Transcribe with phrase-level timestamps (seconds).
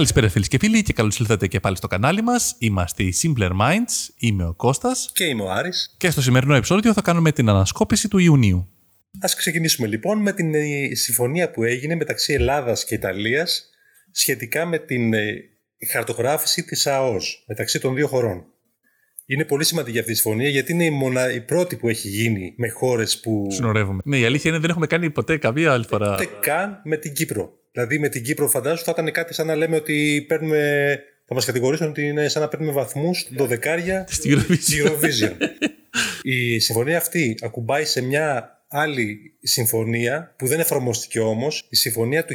[0.00, 2.56] Καλησπέρα φίλοι και φίλοι και καλώς ήλθατε και πάλι στο κανάλι μας.
[2.58, 5.10] Είμαστε οι Simpler Minds, είμαι ο Κώστας.
[5.14, 5.94] Και είμαι ο Άρης.
[5.96, 8.68] Και στο σημερινό επεισόδιο θα κάνουμε την ανασκόπηση του Ιουνίου.
[9.20, 13.70] Ας ξεκινήσουμε λοιπόν με την ε, συμφωνία που έγινε μεταξύ Ελλάδας και Ιταλίας
[14.10, 15.34] σχετικά με την ε,
[15.90, 18.44] χαρτογράφηση της ΑΟΣ μεταξύ των δύο χωρών.
[19.26, 21.32] Είναι πολύ σημαντική αυτή η συμφωνία γιατί είναι η, μονα...
[21.32, 23.46] η πρώτη που έχει γίνει με χώρες που.
[23.50, 24.00] Συνορεύουμε.
[24.04, 26.12] Ναι, η αλήθεια είναι δεν έχουμε κάνει ποτέ καμία άλλη φορά.
[26.12, 27.59] Ούτε καν με την Κύπρο.
[27.72, 30.98] Δηλαδή με την Κύπρο, φαντάζομαι θα ήταν κάτι σαν να λέμε ότι παίρνουμε.
[31.26, 34.86] Θα μας κατηγορήσουν ότι είναι σαν να παίρνουμε βαθμούς δωδεκάρια Στη Eurovision.
[34.86, 35.32] Eurovision.
[36.22, 42.34] η συμφωνία αυτή ακουμπάει σε μια άλλη συμφωνία που δεν εφαρμόστηκε όμως, η συμφωνία του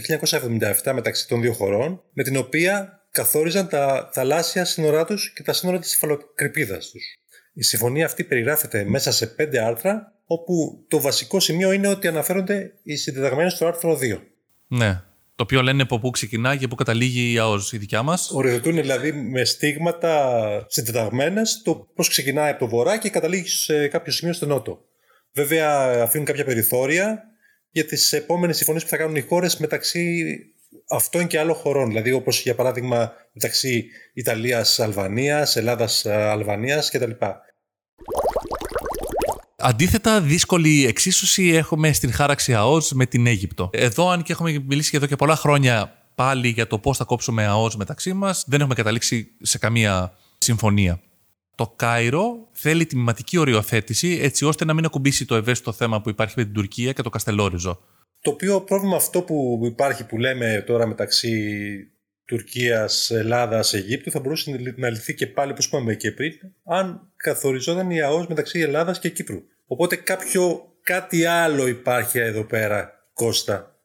[0.84, 5.54] 1977 μεταξύ των δύο χωρών, με την οποία καθόριζαν τα θαλάσσια σύνορά τους και τα
[5.54, 7.04] σύνορα της υφαλοκρηπίδα τους.
[7.54, 12.73] Η συμφωνία αυτή περιγράφεται μέσα σε πέντε άρθρα, όπου το βασικό σημείο είναι ότι αναφέρονται
[12.84, 14.20] οι συντεταγμένε στο άρθρο 2.
[14.67, 15.02] Ναι.
[15.35, 18.32] Το οποίο λένε από πού ξεκινάει και πού καταλήγει η ΑΟΣ, η δικιά μας.
[18.32, 24.12] Οριοθετούν δηλαδή με στίγματα συντεταγμένες το πώς ξεκινάει από το βορρά και καταλήγει σε κάποιο
[24.12, 24.79] σημείο στο νότο.
[25.34, 27.23] Βέβαια, αφήνουν κάποια περιθώρια
[27.70, 30.23] για τις επόμενες συμφωνίες που θα κάνουν οι χώρες μεταξύ
[30.90, 31.88] αυτών και άλλων χωρών.
[31.88, 37.12] Δηλαδή, όπως για παράδειγμα μεταξύ Ιταλία-Αλβανία, Ελλάδα-Αλβανία κτλ.
[39.68, 43.70] Αντίθετα, δύσκολη εξίσωση έχουμε στην χάραξη ΑΟΣ με την Αίγυπτο.
[43.74, 47.46] Εδώ, αν και έχουμε μιλήσει εδώ και πολλά χρόνια πάλι για το πώς θα κόψουμε
[47.46, 50.99] ΑΟΣ μεταξύ μας, δεν έχουμε καταλήξει σε καμία συμφωνία.
[51.55, 56.34] Το Κάιρο θέλει τιμηματική οριοθέτηση έτσι ώστε να μην ακουμπήσει το ευαίσθητο θέμα που υπάρχει
[56.38, 57.79] με την Τουρκία και το Καστελόριζο.
[58.22, 61.32] Το οποίο πρόβλημα αυτό που υπάρχει που λέμε τώρα μεταξύ
[62.26, 66.31] Τουρκίας, Ελλάδας, Αιγύπτου θα μπορούσε να λυθεί και πάλι όπως είπαμε και πριν
[66.66, 69.41] αν καθοριζόταν η ΑΟΣ μεταξύ Ελλάδας και Κύπρου.
[69.67, 73.79] Οπότε κάποιο, κάτι άλλο υπάρχει εδώ πέρα, Κώστα,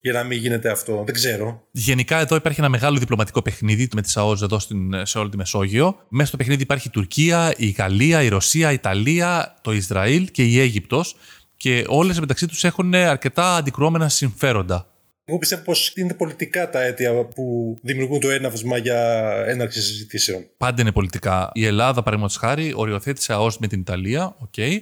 [0.00, 1.02] για να μην γίνεται αυτό.
[1.04, 1.68] Δεν ξέρω.
[1.70, 5.36] Γενικά εδώ υπάρχει ένα μεγάλο διπλωματικό παιχνίδι με τις ΑΟΣ εδώ στην, σε όλη τη
[5.36, 5.98] Μεσόγειο.
[6.08, 10.44] Μέσα στο παιχνίδι υπάρχει η Τουρκία, η Γαλλία, η Ρωσία, η Ιταλία, το Ισραήλ και
[10.44, 11.16] η Αίγυπτος
[11.56, 14.90] και όλες μεταξύ τους έχουν αρκετά αντικρουόμενα συμφέροντα.
[15.28, 20.46] Εγώ πιστεύω πως είναι πολιτικά τα αίτια που δημιουργούν το έναυσμα για έναρξη συζητήσεων.
[20.56, 21.50] Πάντα είναι πολιτικά.
[21.54, 24.78] Η Ελλάδα, παραδείγματος χάρη, οριοθέτησε ΑΟΣ με την Ιταλία, okay,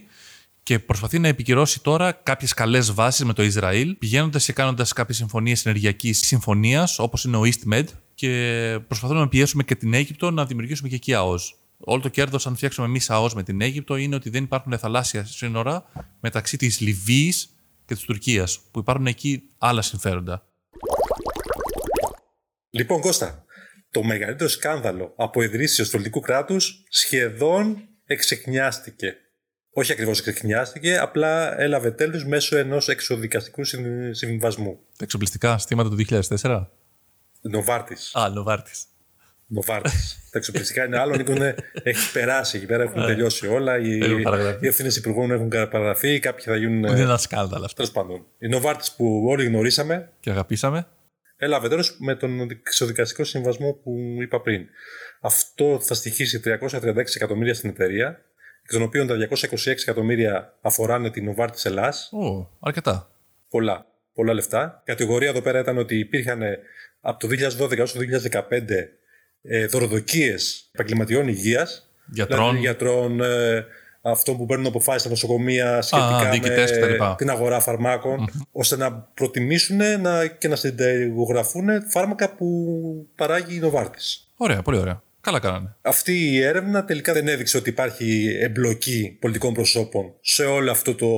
[0.62, 5.16] και προσπαθεί να επικυρώσει τώρα κάποιες καλές βάσεις με το Ισραήλ, πηγαίνοντας και κάνοντας κάποιες
[5.16, 7.84] συμφωνίες ενεργειακής συμφωνίας, όπως είναι ο EastMed,
[8.14, 11.54] και προσπαθούμε να πιέσουμε και την Αίγυπτο να δημιουργήσουμε και εκεί ΑΟΣ.
[11.78, 15.24] Όλο το κέρδος, αν φτιάξουμε εμείς ΑΟΣ με την Αίγυπτο, είναι ότι δεν υπάρχουν θαλάσσια
[15.24, 15.84] σύνορα
[16.20, 17.53] μεταξύ της Λιβύης
[17.86, 20.46] και της Τουρκίας, που υπάρχουν εκεί άλλα συμφέροντα.
[22.70, 23.44] Λοιπόν, Κώστα,
[23.90, 29.16] το μεγαλύτερο σκάνδαλο από ιδρύσεως του ελληνικού κράτους σχεδόν εξεκνιάστηκε.
[29.70, 33.64] Όχι ακριβώς εξεκνιάστηκε, απλά έλαβε τέλος μέσω ενός εξοδικαστικού
[34.10, 34.78] συμβιβασμού.
[34.96, 36.66] Τα εξοπλιστικά στήματα του 2004.
[37.40, 38.14] Νοβάρτης.
[38.14, 38.86] Α, Νοβάρτης.
[39.46, 39.90] Νοβάρτη.
[40.30, 43.78] Τα εξοπλιστικά είναι άλλο, είναι, έχει περάσει εκεί πέρα, έχουν τελειώσει όλα.
[43.78, 43.98] Οι,
[44.60, 46.84] οι ευθύνες υπουργών έχουν παραγραφεί, κάποιοι θα γίνουν.
[46.84, 47.76] Είναι ένα σκάνδαλο αυτό.
[47.76, 48.26] Τέλος πάντων.
[48.38, 50.10] Η Νοβάρτη που όλοι γνωρίσαμε.
[50.20, 50.86] Και αγαπήσαμε.
[51.36, 54.66] Έλαβε τέλος με τον εξοδικαστικό συμβασμό που είπα πριν.
[55.20, 58.08] Αυτό θα στοιχήσει 336 εκατομμύρια στην εταιρεία,
[58.62, 62.10] εκ των οποίων τα 226 εκατομμύρια αφοράνε την Νοβάρτη Ελλάς.
[62.12, 63.10] Ω, αρκετά.
[63.48, 63.86] Πολλά.
[64.14, 64.80] Πολλά λεφτά.
[64.84, 66.42] Η κατηγορία εδώ πέρα ήταν ότι υπήρχαν
[67.00, 68.40] από το 2012 έως το 2015
[69.48, 71.88] ε, δωροδοκίες επαγγελματιών υγείας.
[72.12, 72.38] Γιατρών.
[72.38, 73.64] Δηλαδή, γιατρών, ε,
[74.02, 76.28] αυτών που παίρνουν αποφάσεις στα νοσοκομεία σχετικά
[76.98, 77.64] με την αγορά
[78.52, 83.98] ώστε να προτιμήσουν να, και να συνταγογραφούν φάρμακα που παράγει η Νοβάρτη.
[84.36, 85.02] Ωραία, πολύ ωραία.
[85.20, 85.76] Καλά κάνανε.
[85.82, 91.08] Αυτή η έρευνα τελικά δεν έδειξε ότι υπάρχει εμπλοκή πολιτικών προσώπων σε όλο αυτό το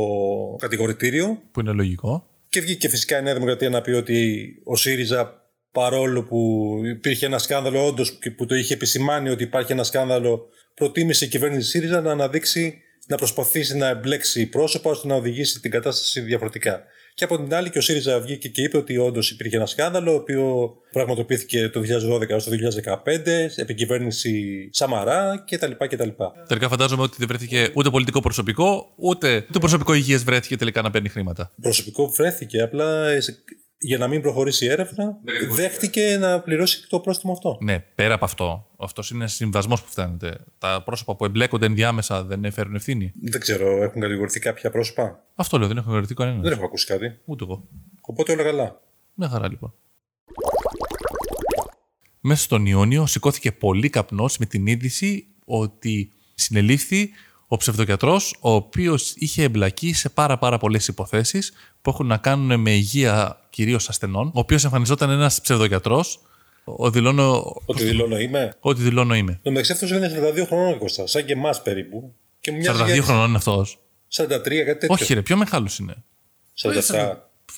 [0.59, 1.43] κατηγορητήριο.
[1.53, 2.27] Που είναι λογικό.
[2.49, 5.46] Και βγήκε φυσικά η Νέα Δημοκρατία να πει ότι ο ΣΥΡΙΖΑ
[5.77, 6.41] παρόλο που
[6.85, 11.69] υπήρχε ένα σκάνδαλο όντως που το είχε επισημάνει ότι υπάρχει ένα σκάνδαλο, προτίμησε η κυβέρνηση
[11.69, 16.83] ΣΥΡΙΖΑ να αναδείξει, να προσπαθήσει να εμπλέξει πρόσωπα ώστε να οδηγήσει την κατάσταση διαφορετικά.
[17.15, 20.13] Και από την άλλη και ο ΣΥΡΙΖΑ βγήκε και είπε ότι όντως υπήρχε ένα σκάνδαλο,
[20.13, 22.51] ο οποίο πραγματοποιήθηκε το 2012 έως το
[23.05, 23.07] 2015,
[23.57, 24.33] επί κυβέρνηση
[24.73, 25.73] Σαμαρά κτλ.
[25.79, 26.09] κτλ.
[26.47, 30.91] Τελικά φαντάζομαι ότι δεν βρέθηκε ούτε πολιτικό προσωπικό, ούτε, ούτε προσωπικό υγείας βρέθηκε τελικά να
[30.91, 31.53] παίρνει χρήματα.
[31.61, 33.11] Προσωπικό βρέθηκε, απλά
[33.79, 35.19] για να μην προχωρήσει η έρευνα,
[35.51, 37.59] δέχτηκε να πληρώσει το πρόστιμο αυτό.
[37.61, 38.67] Ναι, πέρα από αυτό.
[38.79, 40.39] Αυτός είναι συμβασμός που φτάνεται.
[40.59, 43.13] Τα πρόσωπα που εμπλέκονται ενδιάμεσα δεν φέρουν ευθύνη.
[43.23, 46.43] Δεν ξέρω, έχουν κατηγορηθεί κάποια πρόσωπα; Αυτό λέω, δεν έχω κατηγορηθεί κανένας.
[46.43, 47.19] Δεν έχω ακούσει κάτι.
[47.25, 47.69] Ούτε εγώ.
[48.01, 48.81] Οπότε όλα καλά.
[49.15, 49.75] Μια χαρά λοιπόν.
[52.21, 57.11] Μέσα στον Ιόνιο σηκώθηκε πολύ καπνός με την είδηση ότι συνελήφθη
[57.49, 61.53] ο ψευδοκιατρός, ο οποίος είχε εμπλακεί σε πάρα, πάρα πολλές υποθέσεις
[61.83, 66.21] που έχουν να κάνουν με υγεία κυρίως ασθενών, ο οποίος εμφανιζόταν ένας ψευδοκιατρός
[66.65, 67.57] Ο δηλώνω.
[67.65, 69.41] Ότι δηλώνω είμαι; Ό,τι δηλώνω είμαι.
[69.43, 72.15] Το μεταξύ αυτός είναι 42 χρονών Κώστα, σαν και εμάς περίπου.
[72.41, 73.79] Και μου μοιάζει 42 για χρονών είναι αυτός.
[74.09, 74.89] 43, κάτι τέτοιο.
[74.91, 75.95] Όχι, ρε, πιο μεγάλος είναι.
[76.55, 76.73] 47.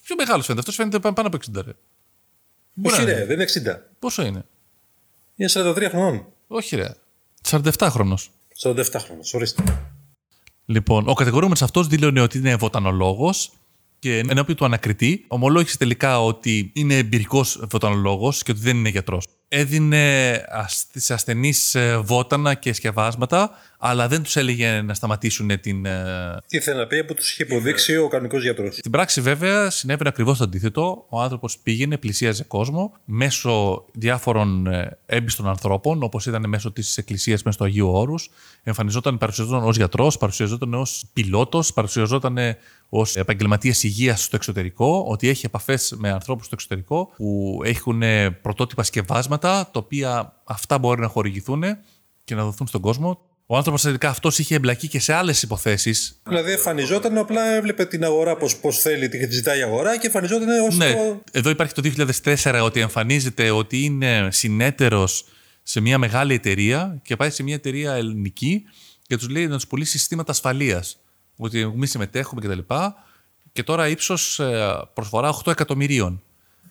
[0.04, 0.60] Πιο μεγάλος φαίνεται.
[0.60, 1.72] Αυτός φαίνεται πάνω από 60, ρε.
[2.74, 3.80] Μπορεί Όχι να ρε, δεν είναι 60.
[3.98, 4.44] Πόσο είναι;
[5.36, 6.26] Είναι 43 χρονών.
[6.46, 6.94] Όχι, ρε.
[7.50, 8.18] 47 χρονο.
[8.62, 9.62] 47 χρονών, ορίστε.
[10.64, 13.50] Λοιπόν, ο κατηγορούμενος αυτός δήλωνε ότι είναι βοτανολόγος
[13.98, 19.26] και ενώπιον του ανακριτή ομολόγησε τελικά ότι είναι εμπειρικός βοτανολόγος και ότι δεν είναι γιατρός.
[19.48, 20.34] Έδινε
[20.66, 25.86] στι ασθενείς βότανα και σκευάσματα, αλλά δεν τους έλεγε να σταματήσουν την.
[25.86, 28.74] ε, Τι θέλει να πει που τους είχε υποδείξει ο κανονικός γιατρός.
[28.76, 31.06] Στην πράξη, βέβαια, συνέβαινε ακριβώς το αντίθετο.
[31.08, 37.42] Ο άνθρωπος πήγαινε, πλησίαζε κόσμο μέσω διάφορων ε, έμπιστων ανθρώπων, όπως ήταν μέσω της Εκκλησίας,
[37.42, 38.30] μέσω του Αγίου Όρους.
[38.62, 42.38] Εμφανιζόταν, παρουσιαζόταν ως γιατρός, παρουσιαζόταν ως πιλότος, παρουσιαζόταν
[42.88, 48.30] ως επαγγελματίας υγείας στο εξωτερικό, ότι έχει επαφές με ανθρώπους στο εξωτερικό που έχουν ε,
[48.30, 51.62] πρωτότυπα σκευάσματα, τα οποία αυτά μπορεί να χορηγηθούν
[52.24, 53.20] και να δοθούν στον κόσμο.
[53.50, 56.20] Ο άνθρωπος τελικά αυτός είχε εμπλακεί και σε άλλες υποθέσεις.
[56.26, 60.48] Δηλαδή εμφανιζόταν, απλά έβλεπε την αγορά πώς πώς θέλει, τι ζητάει η αγορά και εμφανιζόταν
[60.66, 60.76] ως.
[60.76, 61.22] Ναι, το...
[61.30, 61.82] εδώ υπάρχει το
[62.24, 65.24] 2004 ότι εμφανίζεται ότι είναι συνέτερος
[65.62, 68.64] σε μια μεγάλη εταιρεία και πάει σε μια εταιρεία ελληνική
[69.06, 71.00] και τους λέει να τους πουλήσει συστήματα ασφαλείας.
[71.36, 72.58] Ότι εμείς συμμετέχουμε κτλ.
[72.58, 72.74] Και,
[73.52, 74.40] και τώρα ύψος
[74.94, 76.22] προσφορά 8 εκατομμυρίων.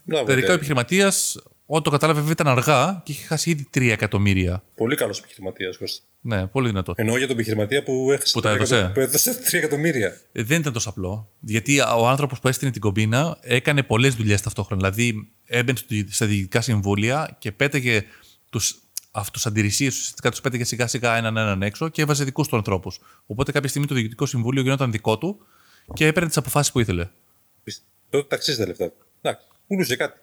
[0.04, 0.56] Μπράβο, Τελικά ο ναι.
[0.56, 1.38] επιχειρηματίας,
[1.70, 4.64] όταν το κατάλαβε, βέβαια ήταν αργά και είχε χάσει ήδη 3 εκατομμύρια.
[4.76, 6.04] Πολύ καλός επιχειρηματίας, Κώστα.
[6.22, 6.94] Ναι, πολύ δυνατό.
[6.96, 8.76] Εννοώ για τον επιχειρηματία που έχασε Που τα 3 έδωσε.
[8.78, 10.20] εκατο- Που έδωσε 3 εκατομμύρια.
[10.32, 11.32] Ε, δεν ήταν τόσο απλό.
[11.40, 14.82] Γιατί ο άνθρωπος που έστεινε την κομπίνα έκανε πολλές δουλειές ταυτόχρονα.
[14.90, 18.04] Δηλαδή έμπαινε στο- στα διοικητικά συμβούλια και πέταγε
[18.50, 18.60] του
[19.12, 23.00] αυτοσαντηρησίε, ουσιαστικά τους πέταγε σιγά σιγά έναν έναν έξω και έβαζε δικούς του ανθρώπους.
[23.26, 25.38] Οπότε κάποια στιγμή το διοικητικό συμβούλιο γινόταν δικό του
[25.94, 27.08] και έπαιρνε τις αποφάσεις που ήθελε.
[28.10, 28.92] Τότε τα αξίζει τα λεφτά.
[29.22, 30.20] Εντάξει, πουλούσε κάτι.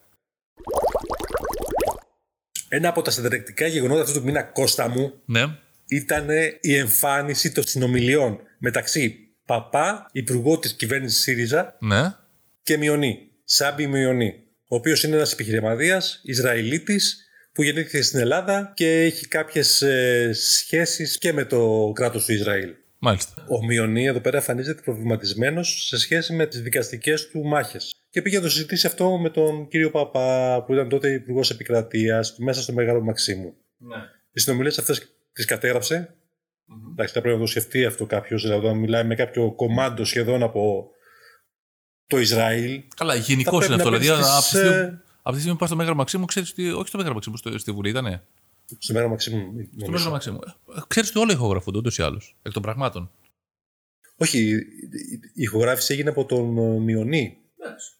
[2.75, 5.43] Ένα από τα συνταρακτικά γεγονότα αυτού του μήνα, Κώστα μου, Ναι.
[5.89, 6.29] ήταν
[6.61, 12.03] η εμφάνιση των συνομιλιών μεταξύ Παπά, υπουργό της κυβέρνησης ΣΥΡΙΖΑ Ναι.
[12.63, 14.35] και Μιονί, Σάμπι Μιονί,
[14.69, 21.19] ο οποίος είναι ένας επιχειρηματίας Ισραηλίτης που γεννήθηκε στην Ελλάδα και έχει κάποιες ε, σχέσεις
[21.19, 22.71] και με το κράτος του Ισραήλ.
[22.99, 23.47] Μάλιστα.
[23.49, 27.95] Ο Μιονί εδώ πέρα εμφανίζεται προβληματισμένος σε σχέση με τις δικαστικές του μάχες.
[28.15, 32.37] Και πήγε να το συζητήσει αυτό με τον κύριο Παπά, που ήταν τότε υπουργός επικρατείας,
[32.39, 33.55] μέσα στο Μεγάλο Μαξίμου.
[33.77, 33.97] Ναι.
[34.33, 36.15] Οι συνομιλίες αυτές τις κατέγραψε.
[36.91, 40.43] Εντάξει, θα πρέπει να το σκεφτεί αυτό κάποιος, δηλαδή όταν μιλάει με κάποιο κομμάτι σχεδόν
[40.43, 40.91] από
[42.07, 42.83] το Ισραήλ.
[42.97, 43.91] Καλά, γενικώς πρέπει είναι αυτό.
[43.91, 45.95] να Δηλαδή, μπει από τη στις, στιγμή, ε, από τη στιγμή που πας στο Μέγαρο
[45.97, 46.71] Μαξίμου, ξέρεις ότι.
[46.71, 48.23] Όχι στο Μέγαρο Μαξίμου, στο, στη Βουλή ήτανε.
[48.79, 49.39] Στο Μεγάλο Μαξίμου.
[49.39, 49.91] Στο νομίζω.
[49.91, 50.39] Μέγαρο Μαξίμου.
[50.87, 52.37] Ξέρεις ότι όλα ηχογραφούνται ούτως ή άλλως.
[52.43, 53.11] Εκ των πραγμάτων.
[54.17, 54.61] Όχι, η- η
[55.35, 57.39] η ηχογράφηση έγινε από τον ε, Μιονί.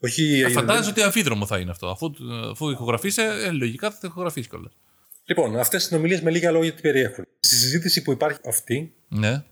[0.01, 1.87] Όχι, Ε, ε, Φαντάζεσαι ότι αμφίδρομο θα είναι αυτό.
[1.89, 2.11] Αφού,
[2.51, 4.73] αφού ηχογραφήσει, ε, λογικά θα το ηχογραφήσει κιόλας.
[5.25, 7.25] Λοιπόν, αυτές οι συνομιλίες με λίγα λόγια τι περιέχουν.
[7.41, 9.43] Στη συζήτηση που υπάρχει αυτή, Ναι.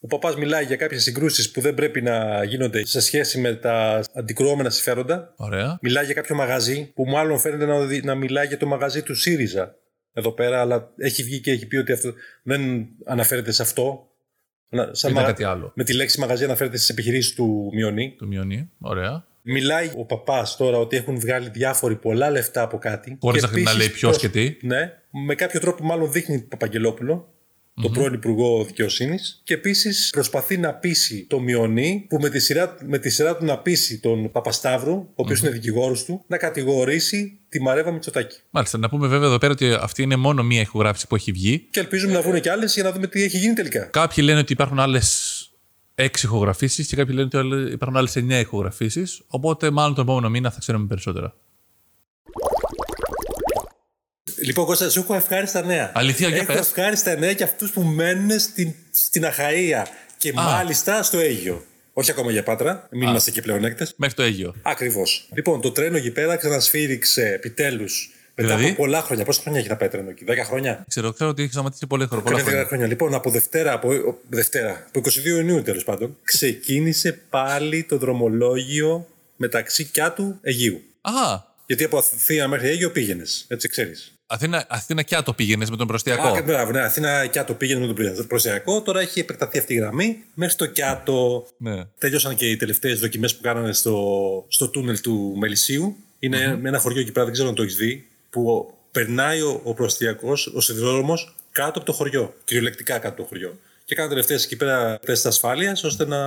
[0.00, 4.04] ο παπάς μιλάει για κάποιες συγκρούσεις που δεν πρέπει να γίνονται σε σχέση με τα
[4.14, 5.32] αντικρουόμενα συμφέροντα.
[5.36, 5.78] Ωραία.
[5.82, 9.14] Μιλάει για κάποιο μαγαζί που μάλλον φαίνεται να, οδη- να μιλάει για το μαγαζί του
[9.14, 9.74] ΣΥΡΙΖΑ
[10.12, 12.12] εδώ πέρα, αλλά έχει βγει και έχει πει ότι αυτό
[12.42, 14.10] δεν αναφέρεται σε αυτό.
[14.68, 15.72] Να- Σαν Ήταν μα- κάτι άλλο.
[15.74, 18.14] Με τη λέξη μαγαζί αναφέρεται στις επιχειρήσεις του Μιονί.
[18.18, 18.70] Το μειονί.
[18.80, 19.24] Ωραία.
[19.42, 23.16] Μιλάει ο παπάς τώρα ότι έχουν βγάλει διάφοροι πολλά λεφτά από κάτι.
[23.20, 24.66] Χωρίς Και να, να επίσης λέει ποιος προς- και τι.
[24.66, 24.92] Ναι,
[25.26, 27.28] με κάποιο τρόπο μάλλον δείχνει Παπαγγελόπουλο,
[27.82, 32.76] τον πρώην Υπουργό Δικαιοσύνης, και επίσης προσπαθεί να πείσει το Μιονί, που με τη σειρά,
[32.86, 37.38] με τη σειρά του να πείσει τον Παπασταύρου, ο οποιο είναι δικηγόρος του, να κατηγορήσει
[37.48, 38.38] τη Μαρέβα Μητσοτάκη.
[38.50, 38.78] Μάλιστα.
[38.78, 41.66] Να πούμε βέβαια εδώ πέρα ότι αυτή είναι μόνο μία ηχογράφηση που έχει βγει.
[41.70, 43.84] Και ελπίζουμε να βγουν και άλλες για να δούμε τι έχει γίνει τελικά.
[43.84, 45.40] Κάποιοι λένε ότι υπάρχουν άλλες
[45.94, 49.22] έξι ηχογραφήσεις και κάποιοι λένε ότι άλλε- υπάρχουν άλλες εννιά ηχογραφήσεις.
[49.26, 51.34] Οπότε, μάλλον τον επόμενο μήνα θα ξέρουμε περισσότερα.
[54.38, 55.92] Λοιπόν, Κώστα, σου έχω ευχάριστα νέα.
[55.94, 56.56] Αλήθεια, για έχω πες.
[56.60, 59.86] ευχάριστα νέα για αυτούς που μένουν στην, στην Αχαία
[60.18, 61.64] και μάλιστα στο Αίγιο.
[61.92, 63.88] Όχι ακόμα για Πάτρα, μην είμαστε και πλεονέκτε.
[63.96, 64.54] Μέχρι το Αίγιο.
[64.62, 65.28] Ακριβώς.
[65.34, 68.10] Λοιπόν, το τρένο εκεί πέρα ξανασφύριξε επιτέλους.
[68.34, 69.24] Μετά Δηλαδή; από πολλά χρόνια.
[69.24, 72.06] Πόσα χρόνια έχει να πάει τρένο εκεί, 10 χρόνια; Ξέρω, ξέρω ότι έχει σταματήσει πολύ
[72.06, 72.22] χρόνο.
[72.22, 72.66] Πολλά Κάποια χρόνια.
[72.68, 72.86] χρόνια.
[72.86, 79.08] Λοιπόν, από Δευτέρα, από, ο- Δευτέρα, από 22 Ιουνίου τέλος πάντων, ξεκίνησε πάλι το δρομολόγιο
[79.36, 80.82] μεταξύ Κιάτου Αιγείου.
[81.00, 81.10] Α,
[81.66, 84.15] Γιατί από Αθήνα μέχρι Αίγιο πήγαινες, έτσι ξέρεις.
[84.26, 87.94] Αθήνα, Αθήνα και το πήγαινες με τον προστιακό; Α, μπράβο, ναι, Αθήνα Κιάτο πήγαινε με
[88.16, 91.46] τον Προσιακό, τώρα έχει επεκταθεί αυτή η γραμμή μέχρι το Κιάτο.
[91.56, 91.84] Ναι.
[91.98, 95.96] Τελειώσαν και οι τελευταίες δοκιμές που κάνανε στο, στο τούνελ του Μελισσίου.
[96.18, 99.60] Είναι με ένα χωριό εκεί πέρα, δεν ξέρω αν το έχεις δει, που περνάει ο,
[99.64, 102.34] ο προαστιακό, ο σιδηρόδρομος, κάτω από το χωριό.
[102.44, 103.58] Κυριολεκτικά κάτω από το χωριό.
[103.84, 106.18] Και κάνουν τελευταίες εκεί πέρα τεστ ασφάλειας ώστε να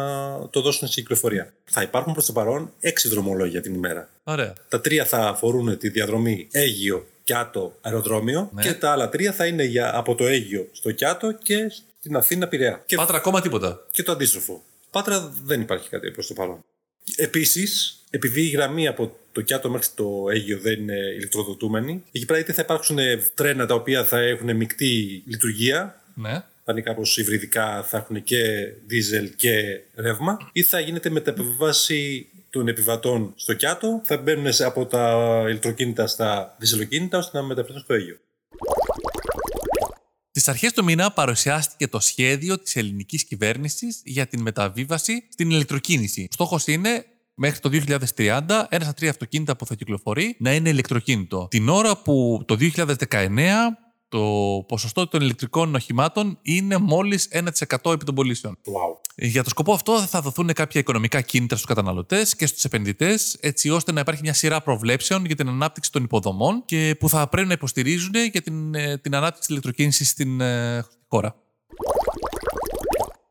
[0.50, 1.54] το δώσουν στην κυκλοφορία.
[1.66, 4.10] Θα υπάρχουν προς το παρόν έξι δρομολόγια την ημέρα.
[4.24, 4.54] Ωραία.
[4.70, 8.62] Τα τρία θα αφορούν τη διαδρομή Αίγιο Κιάτο αεροδρόμιο Ναι.
[8.62, 12.48] και τα άλλα τρία θα είναι για, από το Αίγιο στο Κιάτο και στην Αθήνα
[12.48, 12.84] Πειραιά.
[12.86, 13.86] Και, Πάτρα ακόμα τίποτα.
[13.92, 14.64] και το αντίστροφο.
[14.92, 16.64] Πάτρα δεν υπάρχει κάτι προς το παρόν.
[17.16, 22.40] Επίσης, επειδή η γραμμή από το Κιάτο μέχρι το Αίγιο δεν είναι ηλεκτροδοτούμενη, εκεί πέρα
[22.40, 22.98] είτε θα υπάρξουν
[23.34, 26.32] τρένα τα οποία θα έχουν μεικτή λειτουργία, Ναι.
[26.64, 28.44] θα είναι κάπως υβριδικά, θα έχουν και
[28.88, 34.86] δίζελ και ρεύμα, ή θα γίνεται μεταπιβάση των επιβατών στο Κιάτο, θα μπαίνουν σε- από
[34.86, 35.16] τα
[35.48, 38.18] ηλεκτροκίνητα στα διζελοκίνητα ώστε να μεταφερθούν στο Αίγιο.
[40.30, 46.22] Στις αρχές του μήνα παρουσιάστηκε το σχέδιο της ελληνικής κυβέρνησης για την μεταβίβαση στην ηλεκτροκίνηση.
[46.30, 50.70] Ο στόχος είναι μέχρι το 2030 ένα στα τρία αυτοκίνητα που θα κυκλοφορεί να είναι
[50.70, 51.48] ηλεκτροκίνητο.
[51.50, 53.78] Την ώρα που το 2019
[54.10, 54.20] το
[54.68, 58.58] ποσοστό των ηλεκτρικών οχημάτων είναι μόλις 1% επί των πωλήσεων.
[58.66, 59.00] Wow.
[59.16, 63.70] Για το σκοπό αυτό θα δοθούν κάποια οικονομικά κίνητρα στους καταναλωτές και στους επενδυτές έτσι
[63.70, 67.48] ώστε να υπάρχει μια σειρά προβλέψεων για την ανάπτυξη των υποδομών και που θα πρέπει
[67.48, 71.36] να υποστηρίζουν για την, ε, την ανάπτυξη της ηλεκτροκίνησης στην ε, χώρα.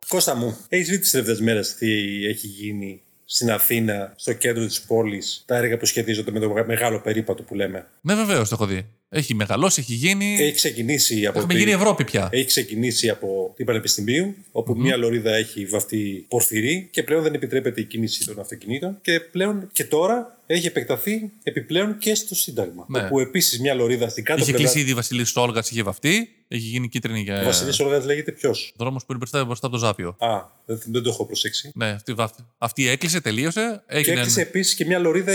[0.09, 1.87] Κώστα μου, έχεις δει τις τελευταίες μέρες τι
[2.27, 7.01] έχει γίνει στην Αθήνα, στο κέντρο της πόλης, τα έργα που σχετίζονται με το μεγάλο
[7.01, 8.87] περίπατο που λέμε; Ναι, βεβαίως το έχω δει.
[9.11, 10.37] Έχει μεγαλώσει, έχει γίνει.
[10.41, 11.39] Έχει ξεκινήσει από.
[11.39, 12.29] Έχουμε τη- γίνει Ευρώπη πια.
[12.33, 17.81] Έχει ξεκινήσει από την Πανεπιστημίου, όπου μία λωρίδα έχει βαφτεί πορφυρί και πλέον δεν επιτρέπεται
[17.81, 18.99] η κίνηση των αυτοκινήτων.
[19.03, 22.85] Και πλέον και τώρα έχει επεκταθεί επιπλέον και στο Σύνταγμα.
[22.89, 23.05] Ναι.
[23.05, 24.69] Όπου επίσης μία λωρίδα στην κάτω Είχε πλευρά.
[24.71, 26.33] κλείσει ήδη η Βασιλής Όλγας, είχε βαφτεί.
[26.51, 27.41] Έχει γίνει κίτρινη για.
[27.41, 30.17] Ο Βασιλής Όλγας λέγεται ποιος; δρόμος που είναι μπροστά, μπροστά από το Ζάπιο.
[30.19, 31.71] Α, δεν, δεν το έχω προσέξει.
[31.75, 33.83] Ναι, αυτή, αυτή, αυτή έκλεισε, τελείωσε.
[33.89, 34.19] Και Έγινε.
[34.21, 35.33] έκλεισε επίσης και μια λωρίδα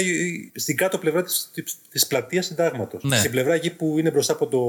[0.56, 3.04] στην κάτω πλευρά τη της πλατείας Συντάγματος.
[3.04, 3.18] Ναι.
[3.18, 4.60] Στην πλευρά εκεί που είναι μπροστά από το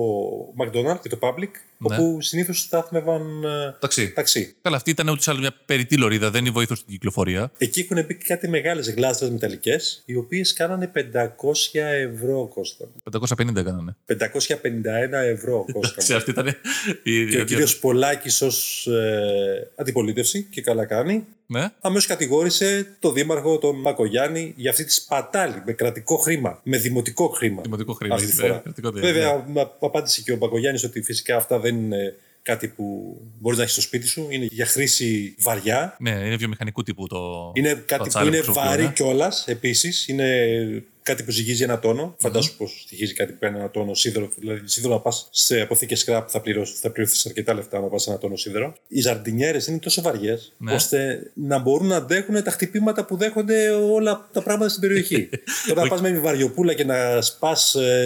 [0.64, 1.48] McDonald's και το Public,
[1.78, 1.96] Ναι.
[1.96, 4.12] όπου συνήθως στάθμευαν ε, Ταξί.
[4.12, 4.54] ταξί.
[4.62, 7.50] Καλά, αυτή ήταν ούτως ή άλλως μια περιττή λωρίδα, δεν είναι βοήθος στην κυκλοφορία.
[7.58, 12.85] Εκεί έχουν μπει κάτι μεγάλες γλάστρες μεταλλικές, οι οποίες κάνανε 500 ευρώ Κώστα.
[13.12, 13.97] 550 έκανανε.
[14.07, 16.00] 551 ευρώ Κώστα.
[16.00, 16.47] Σε αυτή ήταν.
[17.03, 21.69] η- και ο η- κύριος Πολάκης ως ε, αντιπολίτευση, και καλά κάνει, Ναι.
[21.81, 27.29] αμέσως κατηγόρησε τον Δήμαρχο, τον Μακογιάννη, για αυτή τη σπατάλη με κρατικό χρήμα, με δημοτικό
[27.29, 27.62] χρήμα.
[27.62, 28.14] Δημοτικό χρήμα.
[28.14, 28.61] Αυτή τη βέβαια, φορά.
[28.62, 29.43] κρατικό δεν Βέβαια, είναι.
[29.47, 33.74] μα- απάντησε και ο Μπακογιάννη ότι φυσικά αυτά δεν είναι κάτι που μπορείς να έχεις
[33.74, 34.26] στο σπίτι σου.
[34.30, 35.96] Είναι για χρήση βαριά.
[35.98, 37.52] Ναι, είναι βιομηχανικού τύπου το.
[37.54, 38.92] Είναι κάτι που πατσάλι είναι χρησιμοποιούν, βαρύ ε.
[38.94, 40.08] κιόλας επίσης.
[40.08, 40.28] Είναι
[41.02, 42.14] κάτι που ζυγίζει ένα τόνο.
[42.18, 44.28] Φαντάσου πως στοιχίζει κάτι που κάνει ένα τόνο σίδερο.
[44.36, 48.06] Δηλαδή, σίδερο να πας σε αποθήκες scrap θα, πληρώσεις, θα πληρωθείς αρκετά λεφτά να πας
[48.06, 48.74] ένα τόνο σίδερο.
[48.88, 50.74] Οι ζαρντινιέρες είναι τόσο βαριές Ναι.
[50.74, 55.28] ώστε να μπορούν να αντέχουν τα χτυπήματα που δέχονται όλα τα πράγματα στην περιοχή.
[55.68, 57.56] Τώρα να πας με βαριοπούλα και να σπα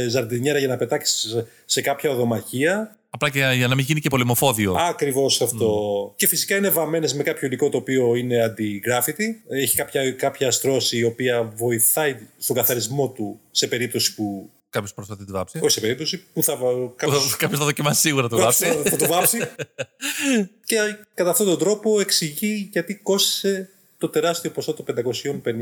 [0.08, 2.98] ζαρντινιέρα για να πετάξεις σε κάποια οδομαχία.
[3.20, 4.76] Απλά και για να μην γίνει και πολεμοφόδιο.
[4.78, 6.12] Ακριβώς αυτό.
[6.16, 9.24] Και φυσικά είναι βαμμένες με κάποιο υλικό το οποίο είναι αντι-graffiti.
[9.48, 14.50] Έχει κάποια, κάποια στρώση η οποία βοηθάει στον καθαρισμό του σε περίπτωση που.
[14.70, 15.58] Κάποιος προσπαθεί να τη βάψει.
[15.62, 16.56] Όχι σε περίπτωση που θα.
[16.56, 18.82] βα- κάποιος- Κάποιος θα δοκιμάσει σίγουρα το κάποιος βάψει.
[18.82, 19.38] θα, θα το βάψει.
[20.68, 20.76] και
[21.14, 24.84] κατά αυτόν τον τρόπο εξηγεί γιατί κόστησε το τεράστιο ποσό των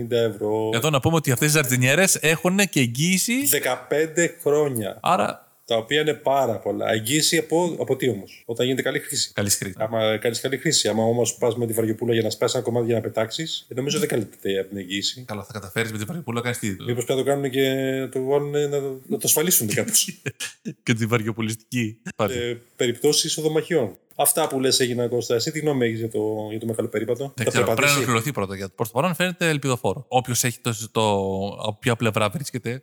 [0.02, 0.70] 550 ευρώ.
[0.72, 3.34] Εδώ να πούμε ότι αυτές οι ζαρτινιέρες έχουν και εγγύηση.
[3.50, 4.98] 15 χρόνια.
[5.02, 5.45] Άρα.
[5.66, 6.92] Τα οποία είναι πάρα πολλά.
[6.92, 9.32] Εγγύηση από, από τι όμως, όταν γίνεται καλή χρήση.
[9.32, 9.74] Καλή χρήση.
[9.78, 10.88] Άμα κάνεις καλή χρήση.
[10.88, 13.98] Άμα όμως πας με τη βαριοπούλα για να σπάσει ένα κομμάτι για να πετάξεις, νομίζω
[13.98, 15.24] δεν καλύπτεται από την εγγύηση.
[15.26, 16.84] Καλά, θα καταφέρεις με την βαριοπούλα να κάνεις τι.
[16.84, 17.70] Μήπως πρέπει να το κάνουν και
[18.00, 18.68] να το, βάλουν, να,
[19.06, 20.20] να το ασφαλίσουν κάπως.
[20.82, 21.98] και τη βαριοπολιστική.
[22.16, 22.32] Πάλι.
[22.38, 23.96] ε, Περιπτώσεις ισοδομαχιών.
[24.18, 25.34] Αυτά που λες έγιναν Κώστα.
[25.34, 27.74] Εσύ τι γνώμη έχεις για το, για το μεγάλο περίπατο; Δεν Θα ξέρω, πρέπει να
[27.74, 28.56] περπατήσει; ολοκληρωθεί πρώτα.
[28.56, 30.04] Γιατί προ το παρόν φαίνεται ελπιδοφόρο.
[30.08, 31.02] Όποιος έχει το, το,
[31.48, 32.82] από ποια πλευρά βρίσκεται,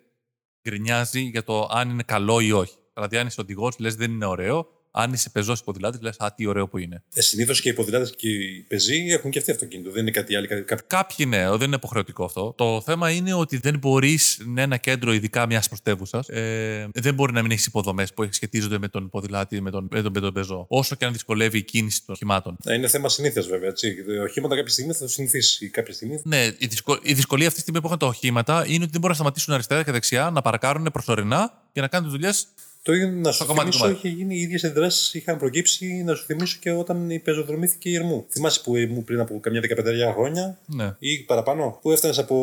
[0.70, 2.76] γκρινιάζει για το αν είναι καλό ή όχι.
[2.94, 4.68] Δηλαδή, αν είσαι οδηγός, λες δεν είναι ωραίο.
[4.96, 7.04] Αν είσαι πεζός ποδηλάτης, λες Α, τι ωραίο που είναι.
[7.14, 9.92] Ε, Συνήθως και οι ποδηλάτες και οι πεζοί έχουν και αυτοί αυτοκίνητο.
[9.92, 10.48] Δεν είναι κάτι άλλο.
[10.48, 10.84] Κάτι, κάτι...
[10.88, 12.54] Κάποιοι ναι, δεν είναι υποχρεωτικό αυτό.
[12.58, 17.34] Το θέμα είναι ότι δεν μπορείς να ένα κέντρο, ειδικά μιας πρωτεύουσα, ε, δεν μπορεί
[17.34, 20.34] να μην έχεις υποδομές που σχετίζονται με τον ποδηλάτη, με τον, με τον, με τον
[20.34, 20.66] πεζό.
[20.70, 22.58] Όσο και αν δυσκολεύει η κίνηση των οχημάτων.
[22.66, 23.70] Ε, Είναι θέμα συνήθειας βέβαια.
[23.70, 24.04] Έτσι.
[24.04, 25.70] Το οχήματα κάποια στιγμή θα το συνηθίσει.
[25.70, 27.00] Κάποια στιγμή Ναι, η, δυσκο...
[27.02, 29.54] η δυσκολία αυτή τη στιγμή που έχουν τα οχήματα είναι ότι δεν μπορούν να σταματήσουν
[29.54, 32.48] αριστερά και δεξιά, να παρακάρουν προσωρινά και να κάνουν τις δουλειές.
[32.86, 34.08] Το ίδιο να σου κομμάτι θυμίσω, κομμάτι.
[34.08, 37.96] είχε γίνει οι ίδιες αντιδράσει είχαν προκύψει να σου θυμίσω και όταν η πεζοδρομήθηκε η
[37.96, 38.26] Ερμού.
[38.30, 40.96] Θυμάσαι που η Ερμού πριν από καμιά δεκαπενταριά χρόνια Ναι.
[41.00, 42.36] ή παραπάνω, που έφτανες από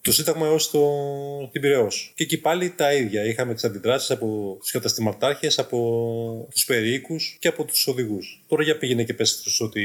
[0.00, 0.80] το Σύνταγμα έως το...
[1.52, 2.12] την Πυραιός.
[2.16, 3.24] Και εκεί πάλι τα ίδια.
[3.24, 8.44] Είχαμε τις αντιδράσεις από τους καταστηματάρχες, από τους περίοικους και από τους οδηγούς.
[8.48, 9.82] Τώρα για πήγαινε και πες τους ότι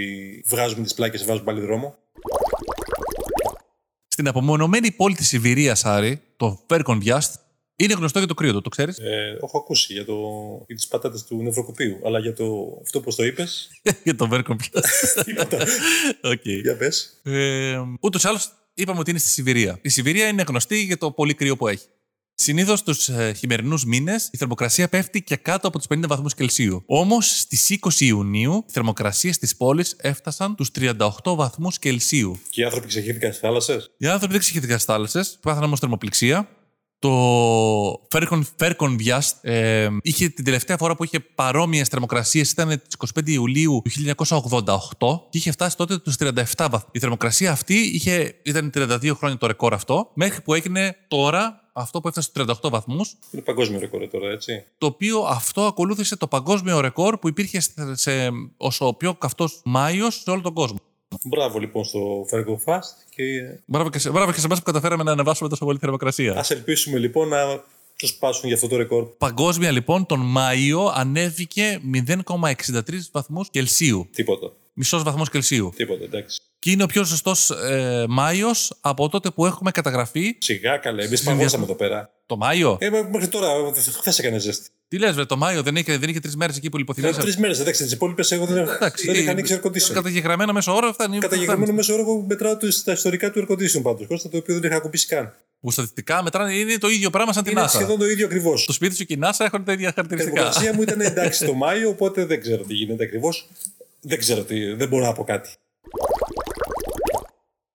[0.48, 1.96] βγάζουμε τις πλάκες, βάζουμε πάλι δρόμο.
[4.08, 7.40] Στην απομονωμένη πόλη της Σιβηρίας, Άρη, το Βερχογιάνσκ,
[7.80, 10.16] είναι γνωστό για το κρύο του, το ξέρεις; Ε, έχω ακούσει για, το...
[10.68, 12.78] για τις πατάτες του Νευροκοπίου, αλλά για το...
[12.82, 13.70] αυτό πώς το είπες.
[14.04, 15.24] για το Βερχογιάνσκ.
[15.26, 15.58] Τίποτα.
[16.22, 16.46] Οκ.
[16.46, 17.20] για πες.
[17.24, 19.80] Ε, Ούτως ή άλλως είπαμε ότι είναι στη Σιβηρία.
[19.82, 21.86] Η Σιβηρία είναι γνωστή για το πολύ κρύο που έχει.
[22.40, 26.84] Συνήθως στους ε, χειμερινούς μήνες η θερμοκρασία πέφτει και κάτω από τους 50 βαθμούς Κελσίου.
[26.86, 32.40] Όμως στις 20 Ιουνίου οι θερμοκρασίες της πόλης έφτασαν τους 38 βαθμούς Κελσίου.
[32.50, 36.50] Και οι άνθρωποι ξεχύθηκαν στις θάλασσες; Οι άνθρωποι δεν ξεχύθηκαν στις θάλασσες, πάθαν όμως θερμοπληξία.
[37.00, 37.12] Το
[38.10, 43.28] Φέρκον, Φέρκον Βιάστ ε, είχε την τελευταία φορά που είχε παρόμοιες θερμοκρασίες ήταν τις 25
[43.30, 46.90] Ιουλίου του 1988 και είχε φτάσει τότε τους 37 βαθμού.
[46.92, 52.02] Η θερμοκρασία αυτή είχε, ήταν 32 χρόνια το ρεκόρ αυτό, μέχρι που έγινε τώρα αυτό
[52.02, 53.16] που έφτασε στους 38 βαθμούς.
[53.32, 54.64] Είναι παγκόσμιο ρεκόρ τώρα, έτσι.
[54.78, 58.12] Το οποίο αυτό ακολούθησε το παγκόσμιο ρεκόρ που υπήρχε σε, σε,
[58.58, 60.78] ως ο πιο καυτός Μάιος σε όλο τον κόσμο.
[61.24, 62.80] Μπράβο λοιπόν στο Fergo Fast.
[63.10, 63.24] Και...
[63.66, 66.34] Μπράβο και σε, μπράβο και σε εμάς που καταφέραμε να ανεβάσουμε τόσο πολύ θερμοκρασία.
[66.34, 67.64] Α ελπίσουμε λοιπόν να
[67.96, 69.04] το σπάσουν για αυτό το ρεκόρ.
[69.18, 74.08] Παγκόσμια λοιπόν τον Μάιο ανέβηκε 0,63 βαθμούς Κελσίου.
[74.12, 74.52] Τίποτα.
[74.80, 75.74] Μισός βαθμός Κελσίου.
[75.76, 76.40] Τίποτα, εντάξει.
[76.60, 80.36] Και είναι ο πιο ζεστός ε, Μάιος από τότε που έχουμε καταγραφεί.
[80.40, 82.10] Σιγά καλέ, εμείς παγώσαμε εδώ πέρα.
[82.26, 83.48] Το Μάιο; Ε, μέχρι τώρα,
[84.00, 84.70] χθες έκανε ζέστη.
[84.88, 87.22] Τι λες, το Μάιο δεν είχε, δεν είχε τρεις μέρες εκεί που λιποθυμίσαμε.
[87.24, 88.66] Τρεις μέρες, εντάξει, τις υπόλοιπες εγώ δεν,
[89.06, 89.94] δεν είχα ανοίξει air condition.
[89.94, 91.18] Καταγεγραμμένο μέσο όρο φτάνει.
[91.20, 94.08] Καταγεγραμμένο μέσο όρο εγώ μετράω τα ιστορικά του air condition πάντως.
[94.08, 95.34] Κόστα το οποίο δεν είχα ακουμπήσει καν.
[95.60, 97.70] Που στατιστικά μετράνε είναι το ίδιο πράγμα σαν την Είναι NASA.
[97.70, 98.66] σχεδόν το ίδιο ακριβώς.
[98.66, 100.36] Το σπίτι σου και η NASA έχουν τα ίδια Η χαρακτηριστικά.
[100.36, 103.48] θερμοκρασία μου ήταν εντάξει το Μάιο, οπότε δεν ξέρω τι γίνεται ακριβώς.
[104.02, 105.50] Δεν ξέρω τι, δεν μπορώ να πω κάτι.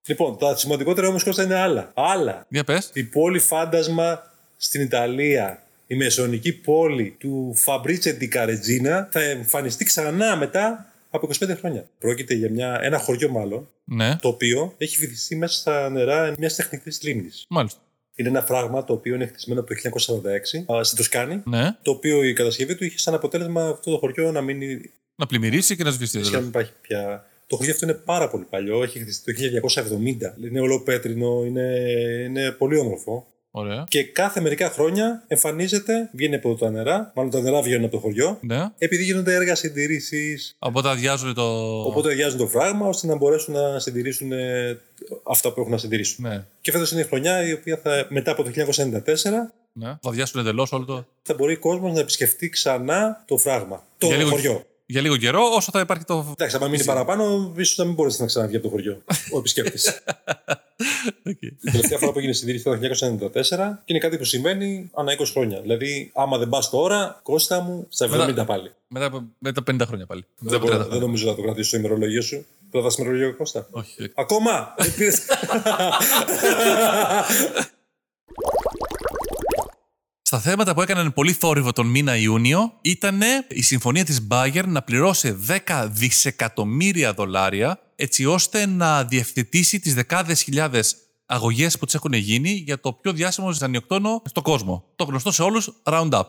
[0.07, 1.91] Λοιπόν, τα σημαντικότερα όμως Κώστα είναι άλλα.
[1.95, 2.47] Άλλα.
[2.49, 2.91] Για πες.
[2.93, 4.23] Η πόλη φάντασμα
[4.57, 11.57] στην Ιταλία, η μεσαιωνική πόλη του Φαμπρίτσε Ντι Καρετζίνα, θα εμφανιστεί ξανά μετά από 25
[11.59, 11.85] χρόνια.
[11.99, 16.55] Πρόκειται για μια, ένα χωριό, μάλλον, Ναι, το οποίο έχει βυθιστεί μέσα στα νερά μιας
[16.55, 17.47] τεχνητής λίμνης.
[17.49, 17.81] μάλιστα.
[18.15, 19.75] Είναι ένα φράγμα το οποίο είναι χτισμένο από το
[20.71, 23.99] 1946 α, στην Τοσκάνη, Ναι, το οποίο η κατασκευή του είχε σαν αποτέλεσμα αυτό το
[23.99, 24.91] χωριό να μείνει.
[25.17, 26.11] Να πλημμυρίσει και να σβήσει.
[26.11, 26.43] Σχεδόν δηλαδή.
[26.45, 27.27] μην υπάρχει πια.
[27.47, 29.67] Το χωριό αυτό είναι πάρα πολύ παλιό, έχει χτιστεί το
[30.41, 30.45] 1970.
[30.49, 31.63] Είναι ολοπέτρινο, είναι,
[32.29, 33.27] είναι πολύ όμορφο.
[33.55, 33.85] Ωραία.
[33.89, 37.99] Και κάθε μερικά χρόνια εμφανίζεται, βγαίνει από τα νερά, μάλλον τα νερά βγαίνουν από το
[38.01, 38.71] χωριό, Ναι.
[38.79, 40.57] επειδή γίνονται έργα συντηρήσεις.
[40.59, 41.43] Οπότε αδειάζουν το.
[41.83, 44.79] Οπότε αδειάζουν το φράγμα ώστε να μπορέσουν να συντηρήσουν ε,
[45.23, 46.29] αυτά που έχουν να συντηρήσουν.
[46.29, 46.45] Ναι.
[46.61, 48.61] Και φέτος είναι η χρονιά η οποία θα, μετά από το 1994
[49.75, 49.87] ναι.
[49.87, 51.07] Θα αδειάσουν εντελώς όλο το.
[51.23, 53.85] θα μπορεί ο κόσμος να επισκεφτεί ξανά το φράγμα.
[53.99, 54.65] Το Για λίγο- χωριό.
[54.93, 56.27] Για λίγο καιρό, όσο θα υπάρχει το.
[56.33, 59.03] Εντάξει, άμα μείνει παραπάνω, ίσως να μην μπορέσει να ξαναβγεί από το χωριό
[59.33, 59.89] ο επισκέπτης.
[61.31, 61.43] Οκ.
[61.43, 63.41] Η τελευταία φορά που έγινε συντήρηση ήταν το 1994
[63.85, 65.61] και είναι κάτι που συμβαίνει ανά 20 χρόνια.
[65.61, 68.71] Δηλαδή, άμα δεν πας τώρα, Κώστα μου, στα 70 Μετά- πάλι.
[68.89, 70.25] Μετά, από- μετά 50 χρόνια πάλι.
[70.39, 71.07] Μετά Δεν, από μπορώ, 30 δεν χρόνια.
[71.07, 72.47] νομίζω να το κρατήσω στο ημερολόγιο σου.
[72.71, 73.67] Κρατάς ημερολόγιο, Κώστα.
[73.71, 74.11] Όχι.
[74.15, 74.75] Ακόμα!
[80.33, 84.27] Δεν πήρες- Στα θέματα που έκαναν πολύ θόρυβο τον μήνα Ιούνιο ήταν η συμφωνία της
[84.31, 91.85] Bayer να πληρώσει 10 δισεκατομμύρια δολάρια έτσι ώστε να διευθετήσει τις δεκάδες χιλιάδες αγωγές που
[91.85, 94.85] τις έχουν γίνει για το πιο διάσημο ζυζανιοκτόνο στον κόσμο.
[94.97, 96.23] Το γνωστό σε όλους Roundup.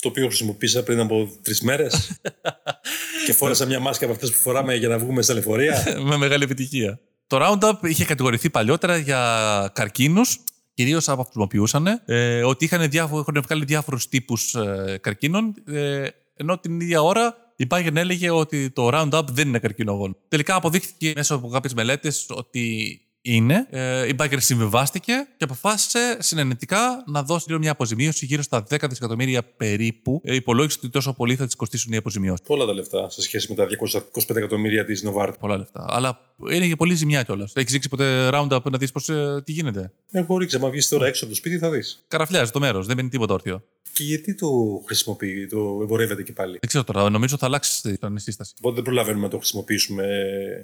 [0.00, 2.20] το οποίο χρησιμοποίησα πριν από τρεις μέρες.
[3.26, 5.84] και φόρεσα μια μάσκα από αυτές που φοράμε για να βγούμε στα λεωφορεία.
[6.08, 7.00] με μεγάλη επιτυχία.
[7.26, 10.38] Το Roundup είχε κατηγορηθεί παλιότερα για καρκίνους,
[10.80, 15.54] κυρίως από αυτού που χρησιμοποιούσαν, ε, ότι είχαν, διάφο- έχουν βγάλει διάφορους τύπους ε, καρκίνων,
[15.66, 20.16] ε, ενώ την ίδια ώρα η Bayern έλεγε ότι το Roundup δεν είναι καρκινογόνο.
[20.28, 23.66] Τελικά αποδείχθηκε μέσα από κάποιες μελέτες ότι είναι.
[23.70, 28.76] Ε, η Bayern συμβιβάστηκε και αποφάσισε συνενετικά να δώσει λίγο μια αποζημίωση γύρω στα 10
[28.88, 30.20] δισεκατομμύρια περίπου.
[30.24, 32.46] Ε, υπολόγισε ότι τόσο πολύ θα της κοστίσουν οι αποζημιώσεις.
[32.46, 35.34] Πολλά τα λεφτά σε σχέση με τα 225 εκατομμύρια της Νοβάρτ.
[35.38, 35.86] Πολλά λεφτά.
[35.88, 37.52] Αλλά είναι και πολύ ζημιά κιόλας.
[37.54, 41.06] Έχεις δείξει ποτέ Roundup να δεις πώς, ε, τι γίνεται; Έχω ρίξει, άμα βγεις τώρα
[41.06, 42.04] έξω από το σπίτι θα δεις.
[42.08, 43.62] Καραφλιάζει το μέρος, δεν μένει τίποτα όρθιο.
[43.92, 48.18] Και γιατί το χρησιμοποιεί, το εμπορεύεται και πάλι; Δεν ξέρω τώρα, νομίζω θα αλλάξει την
[48.18, 48.52] σύσταση.
[48.58, 50.06] Οπότε δεν προλαβαίνουμε να το χρησιμοποιήσουμε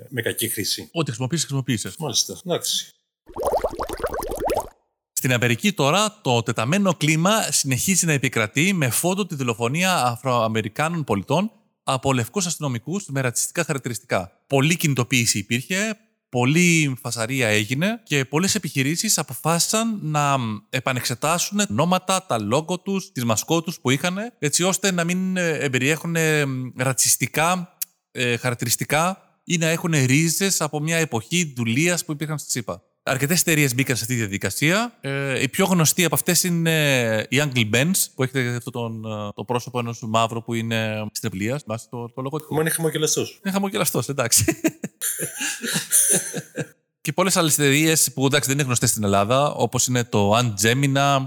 [0.08, 0.88] με κακή χρήση.
[0.92, 1.92] Ό,τι χρησιμοποιήσεις, χρησιμοποίησε.
[1.98, 2.40] Μάλιστα.
[2.44, 2.90] Εντάξει.
[5.12, 11.50] Στην Αμερική τώρα το τεταμένο κλίμα συνεχίζει να επικρατεί με φόντο τη δολοφονία Αφροαμερικάνων πολιτών
[11.82, 14.44] από λευκούς αστυνομικούς με ρατσιστικά χαρακτηριστικά.
[14.46, 15.98] Πολλή κινητοποίηση υπήρχε,
[16.36, 20.36] πολλή φασαρία έγινε και πολλές επιχειρήσεις αποφάσισαν να
[20.70, 26.16] επανεξετάσουν ονόματα, τα λόγο τους, τις μασκότους που είχαν έτσι ώστε να μην ε, εμπεριέχουν
[26.16, 26.44] ε,
[26.76, 27.76] ρατσιστικά
[28.10, 32.82] ε, χαρακτηριστικά ή να έχουν ρίζες από μια εποχή δουλείας που υπήρχαν στη ΣΥΠΑ.
[33.08, 34.98] Αρκετές εταιρείες μπήκαν σε αυτή τη διαδικασία.
[35.00, 39.28] Ε, η πιο γνωστή από αυτές είναι η Uncle Ben's, που έχετε αυτό τον, ε,
[39.34, 41.58] το πρόσωπο ενός μαύρου που είναι στην ευλία.
[41.58, 42.54] Θυμάστε το, το λογότυπο.
[42.54, 43.20] Μα είναι χαμογελαστό.
[43.20, 44.44] Είναι χαμογελαστός, εντάξει.
[47.00, 51.26] και πολλές άλλες εταιρείες που εντάξει, δεν είναι γνωστές στην Ελλάδα, όπως είναι το Antgemina,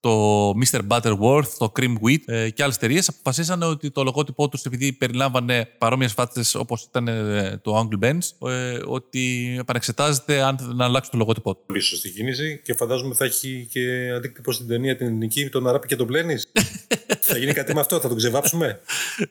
[0.00, 0.80] το Mr.
[0.88, 5.68] Butterworth, το Cream Wheat ε, και άλλες εταιρείες αποφασίσαν ότι το λογότυπό τους, επειδή περιλάμβανε
[5.78, 11.18] παρόμοιες φάτσε όπως ήταν ε, το Uncle Ben's, ε, ότι επανεξετάζεται αν να αλλάξει το
[11.18, 11.62] λογότυπό του.
[11.66, 15.86] Πολύ σωστή κίνηση και φαντάζομαι θα έχει και αντίκτυπο στην ταινία την ελληνική, τον αράπη
[15.86, 16.34] και τον πλένει.
[17.28, 18.80] θα γίνει κάτι με αυτό, θα τον ξεβάψουμε;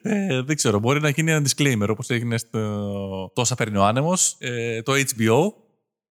[0.02, 4.36] Ε, δεν ξέρω, μπορεί να γίνει ένα disclaimer όπως έγινε στο Τόσα παίρνει ο άνεμος,
[4.40, 5.65] ε, το HBO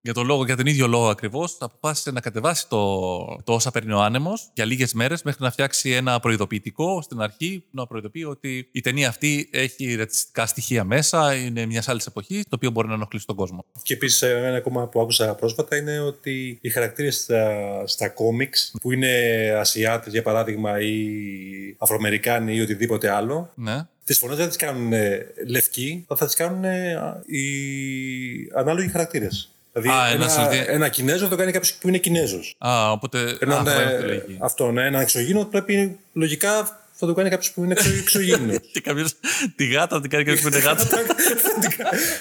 [0.05, 2.97] για, τον λόγο, για τον ίδιο λόγο ακριβώς, αποφάσισε να κατεβάσει το,
[3.45, 7.65] το όσα παίρνει ο άνεμος για λίγες μέρες μέχρι να φτιάξει ένα προειδοποιητικό στην αρχή
[7.71, 12.49] να προειδοποιεί ότι η ταινία αυτή έχει ρατσιστικά στοιχεία μέσα, είναι μιας άλλης εποχής, το
[12.55, 13.65] οποίο μπορεί να ενοχλήσει τον κόσμο.
[13.83, 17.53] Και επίσης, ένα ακόμα που άκουσα πρόσφατα είναι ότι οι χαρακτήρες στα,
[17.87, 19.09] στα κόμιξ, που είναι
[19.59, 20.95] Ασιάτες για παράδειγμα, ή
[21.79, 23.87] Αφροαμερικάνοι ή οτιδήποτε άλλο, Ναι.
[24.05, 27.45] τις φωνές δεν τις κάνουν ε, λευκοί, θα τις κάνουν ε, οι
[28.55, 29.49] ανάλογοι χαρακτήρες.
[29.77, 32.55] Δηλαδή, Α, ένα, ένας ότι- ένα Κινέζο θα το κάνει κάποιος που είναι Κινέζος.
[32.59, 33.37] Α, οπότε.
[33.41, 34.39] Έναν, α, ε, αυτό είναι λογική.
[34.41, 38.57] αυτό, ναι, ένα εξωγήινο πρέπει λογικά θα το κάνει κάποιος που είναι εξω, εξωγήινος.
[38.73, 39.07] Και κάποιο
[39.57, 40.87] τη γάτα την κάνει κάποιος που είναι γάτα.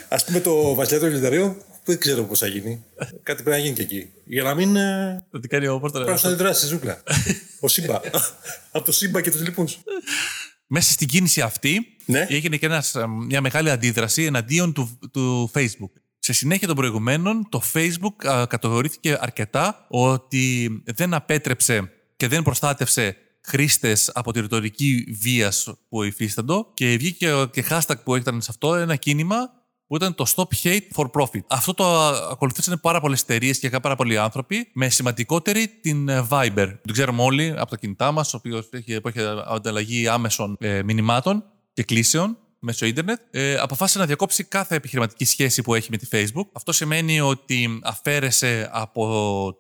[0.10, 2.84] Α πούμε το βασιλιά του Ελευθερίου δεν ξέρω πώς θα γίνει.
[3.24, 4.10] Κάτι πρέπει να γίνει και εκεί.
[4.26, 4.76] Για να μην.
[4.76, 7.04] ε, Θα την κάνει όπω το Πρέπει να αντιδράσει στη ζούγκλα.
[7.60, 8.00] Ο Σύμπα.
[8.72, 9.78] Από το Σύμπα και τους λοιπούς.
[10.68, 12.26] Μέσα στην κίνηση αυτή Ναι.
[12.30, 15.92] έγινε και ένας, ε, μια μεγάλη αντίδραση εναντίον του, του Facebook.
[16.26, 23.18] Σε συνέχεια των προηγουμένων, το Facebook α, κατηγορήθηκε αρκετά ότι δεν απέτρεψε και δεν προστάτευσε
[23.42, 25.52] χρήστες από τη ρητορική βία
[25.90, 29.52] που υφίσταντο και βγήκε και hashtag που ήταν σε αυτό ένα κίνημα
[29.88, 31.44] που ήταν το Stop Hate for Profit.
[31.48, 36.28] Αυτό το α, ακολουθήσαν πάρα πολλές εταιρείες και πάρα πολλοί άνθρωποι, με σημαντικότερη την ε,
[36.30, 36.74] Viber.
[36.86, 40.84] Το ξέρουμε όλοι από τα κινητά μας, ο οποίος έχει, που έχει ανταλλαγή άμεσων ε,
[40.84, 45.97] μηνυμάτων και κλήσεων μέσω ίντερνετ, ε, αποφάσισε να διακόψει κάθε επιχειρηματική σχέση που έχει με
[45.97, 46.47] τη Facebook.
[46.52, 49.06] Αυτό σημαίνει ότι αφαίρεσε από,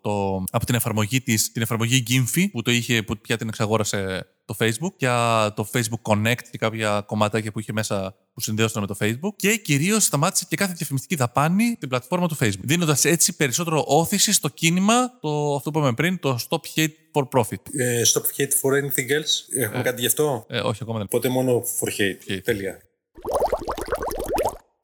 [0.01, 4.27] το, από την εφαρμογή της, την εφαρμογή Gimfi που, το είχε, που πια την εξαγόρασε
[4.45, 5.07] το Facebook και
[5.55, 9.55] το Facebook Connect και κάποια κομματάκια που είχε μέσα που συνδέονταν με το Facebook και
[9.55, 12.61] κυρίως σταμάτησε και κάθε διαφημιστική δαπάνη την πλατφόρμα του Facebook.
[12.61, 17.23] Δίνοντας έτσι περισσότερο όθηση στο κίνημα, το, αυτό που είπαμε πριν, το Stop Hate for
[17.39, 17.61] Profit.
[17.71, 19.59] Ε, stop hate for anything else.
[19.63, 21.07] Έχουμε κάτι γι' αυτό; Ε, όχι, ακόμα δεν.
[21.09, 22.31] Οπότε μόνο for hate.
[22.31, 22.41] Hate.
[22.43, 22.81] Τέλεια.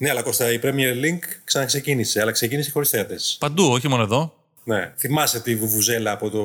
[0.01, 3.37] Ναι, αλλά Κώστα, η Premier Link ξαναξεκίνησε, αλλά ξεκίνησε χωρίς θέατες.
[3.39, 4.33] Παντού, όχι μόνο εδώ.
[4.63, 4.93] Ναι.
[4.97, 6.41] Θυμάσαι τη βουβουζέλα από το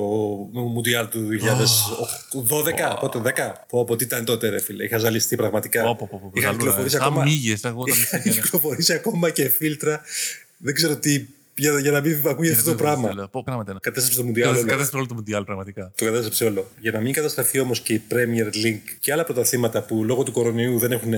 [0.60, 3.52] Μουντιάλ του 2012, πότε 10.
[3.68, 4.84] Πω, από τι ήταν τότε, ρε φίλε.
[4.84, 5.82] Είχα ζαλιστεί πραγματικά.
[5.82, 6.98] Πω, πω, πω, πω, Είχαν ζαλούρα, κυκλοφορήσει ε.
[6.98, 7.24] Σαν ακόμα.
[7.24, 8.42] μύγες, εγώ όταν Είχαν πήγαινα.
[8.42, 10.00] κυκλοφορήσει ακόμα και φίλτρα.
[10.56, 11.26] Δεν ξέρω τι.
[11.56, 13.28] Για, για να μην ακούγεται αυτό το πράγμα.
[13.30, 13.80] Πω, πράγματα είναι.
[13.82, 14.48] Κατέστρεψε το Μουντιάλ.
[14.50, 14.64] όλος.
[14.64, 15.92] Κατάσταση όλο το Μουντιάλ, πραγματικά.
[15.96, 16.70] Το κατέστρεψε όλο.
[16.80, 20.32] Για να μην καταστραφεί όμως και η Premier League και άλλα πρωταθλήματα που λόγω του
[20.32, 21.12] κορονοϊού δεν έχουν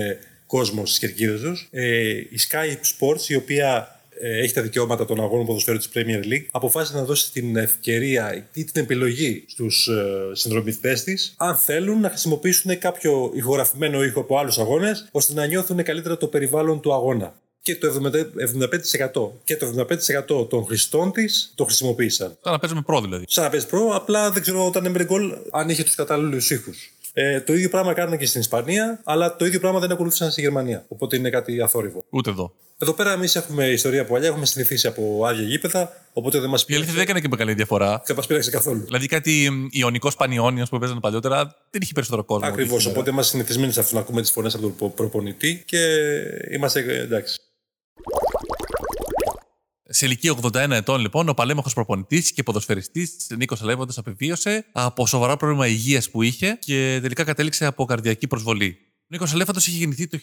[0.47, 5.21] κόσμος στι κερκίδε τους, ε, η Sky Sports, η οποία ε, έχει τα δικαιώματα των
[5.21, 10.29] αγώνων ποδοσφαίρου της Premier League, αποφάσισε να δώσει την ευκαιρία ή την επιλογή στους ε,
[10.31, 15.83] συνδρομητές της, αν θέλουν να χρησιμοποιήσουν κάποιο ηχογραφημένο ήχο από άλλους αγώνες, ώστε να νιώθουν
[15.83, 17.35] καλύτερα το περιβάλλον του αγώνα.
[17.61, 18.11] Και το 70
[19.13, 19.85] 75% και το
[20.39, 22.37] 75% των χρηστών της το χρησιμοποίησαν.
[22.41, 23.25] Σαν να παίζουμε προ δηλαδή.
[23.27, 26.91] Σαν να παίζεις προ, απλά δεν ξέρω όταν έμεινε γκολ αν είχε τους κατάλληλους ήχους.
[27.19, 30.41] Ε, το ίδιο πράγμα κάνανε και στην Ισπανία, αλλά το ίδιο πράγμα δεν ακολούθησαν στη
[30.41, 30.85] Γερμανία.
[30.87, 32.03] Οπότε είναι κάτι αθόρυβο.
[32.09, 32.53] Ούτε εδώ.
[32.77, 36.61] Εδώ πέρα εμείς έχουμε ιστορία από παλιά, έχουμε συνηθίσει από άδεια γήπεδα, οπότε δεν μας
[36.61, 38.01] Η αλήθεια πήραξε, δεν έκανε και μεγάλη διαφορά.
[38.05, 38.83] δεν μας πείραξε καθόλου.
[38.85, 42.47] Δηλαδή κάτι ιονικό πανιόνιος που παίζανε παλιότερα δεν είχε περισσότερο κόσμο.
[42.47, 42.71] Ακριβώς.
[42.71, 42.97] ό,τι σήμερα.
[42.97, 45.77] Οπότε είμαστε συνηθισμένοι σε αυτό να ακούμε τις φωνές από τον προπονητή και
[46.51, 47.39] είμαστε ε, εντάξει.
[49.89, 55.37] Σε ηλικία 81 ετών, λοιπόν, ο παλέμαχος προπονητής και ποδοσφαιριστής Νίκος Αλέβοντας απεβίωσε από σοβαρά
[55.37, 58.77] πρόβλημα υγείας που είχε και τελικά κατέληξε από καρδιακή προσβολή.
[58.79, 60.17] Ο Νίκος Αλέφαντο είχε γεννηθεί το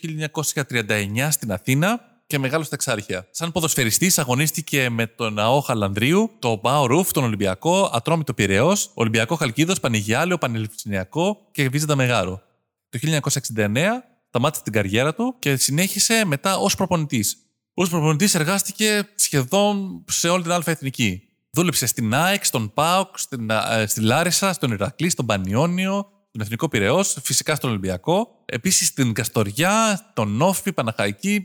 [0.52, 3.28] 1939 στην Αθήνα και μεγάλο στα Εξάρχεια.
[3.30, 9.34] Σαν ποδοσφαιριστής, αγωνίστηκε με τον ΑΟ Χαλανδρίου, το Μπάο Ρουφ, τον Ολυμπιακό, Ατρόμητο Πυραιό, Ολυμπιακό
[9.34, 12.42] Χαλκίδος, Πανηγιάλιο, Πανελευθυνιακό και Βίζαντα Μεγάρο.
[12.88, 17.43] Το 1969 σταμάτησε την καριέρα του και συνέχισε μετά ως προπονητής.
[17.76, 21.22] Ω προπονητής εργάστηκε σχεδόν σε όλη την Α Εθνική.
[21.50, 26.68] Δούλεψε στην ΑΕΚ, στον ΠΑΟΚ, στην, ε, στη Λάρισα, στον Ηρακλή, στον Πανιόνιο, στον Εθνικό
[26.68, 28.42] Πυραιό, φυσικά στον Ολυμπιακό.
[28.44, 31.44] Επίσης στην Καστοριά, τον Νόφι, Παναχαϊκή,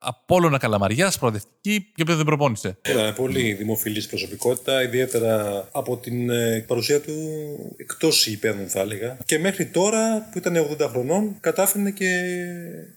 [0.00, 2.76] ε, Απόλλωνα Καλαμαριά, Προοδευτική και όποιον δεν προπόνησε.
[2.88, 7.12] Ήταν πολύ δημοφιλής προσωπικότητα, ιδιαίτερα από την ε, παρουσία του
[7.76, 9.18] εκτός υπέρνων θα έλεγα.
[9.24, 12.06] Και μέχρι τώρα που ήταν 80 χρονών κατάφερε και,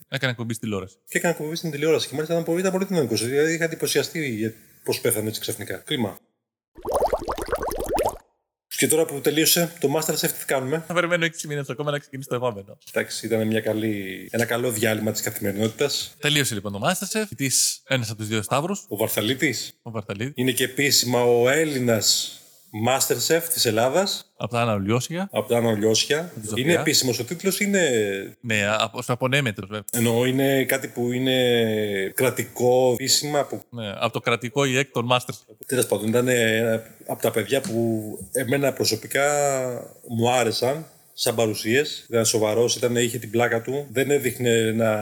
[0.10, 0.96] Έκανε εκπομπή στη τηλεόραση.
[1.10, 2.08] και έκανε εκπομπή στην τηλεόραση.
[2.08, 3.26] Και μάλιστα ήταν πολύ, ήταν πολύ δυναμικός.
[3.26, 5.76] Δηλαδή είχα εντυπωσιαστεί για πώς πέθανε έτσι ξαφνικά.
[5.86, 6.18] Κρίμα.
[8.82, 12.30] Και τώρα που τελείωσε το Masterchef τι κάνουμε; Θα περιμένω 6 μήνες ακόμα να ξεκινήσει
[12.30, 12.78] το επόμενο.
[12.94, 16.16] Εντάξει, ήταν μια καλή, ένα καλό διάλειμμα της καθημερινότητας.
[16.20, 17.24] Τελείωσε λοιπόν το Masterchef.
[17.36, 20.32] Της ένας από τους δύο Σταύρους, Ο Βαρθαλίτης ο Βαρταλίδη.
[20.36, 22.36] είναι και επίσημα ο Έλληνας
[22.88, 24.32] Masterchef της Ελλάδας.
[24.38, 25.30] Από τα Άννα Λιώσια.
[25.32, 26.32] Από τα Άννα Λιώσια.
[26.44, 26.64] Ζωφιά.
[26.64, 27.90] Είναι επίσημος ο τίτλος, είναι.
[28.42, 29.86] Ναι, από, στο απονέμετρος, βέβαια.
[29.92, 33.44] Εννοώ είναι κάτι που είναι κρατικό, επίσημα.
[33.44, 33.62] Που...
[33.70, 35.56] Ναι, από το κρατικό ΙΕΚ των Masters.
[35.66, 39.28] Τέλος πάντων, ήταν ένα από τα παιδιά που εμένα προσωπικά
[40.08, 42.06] μου άρεσαν σαν παρουσίες.
[42.10, 43.88] Ήταν σοβαρός, είχε την πλάκα του.
[43.92, 44.94] Δεν έδειχνε να,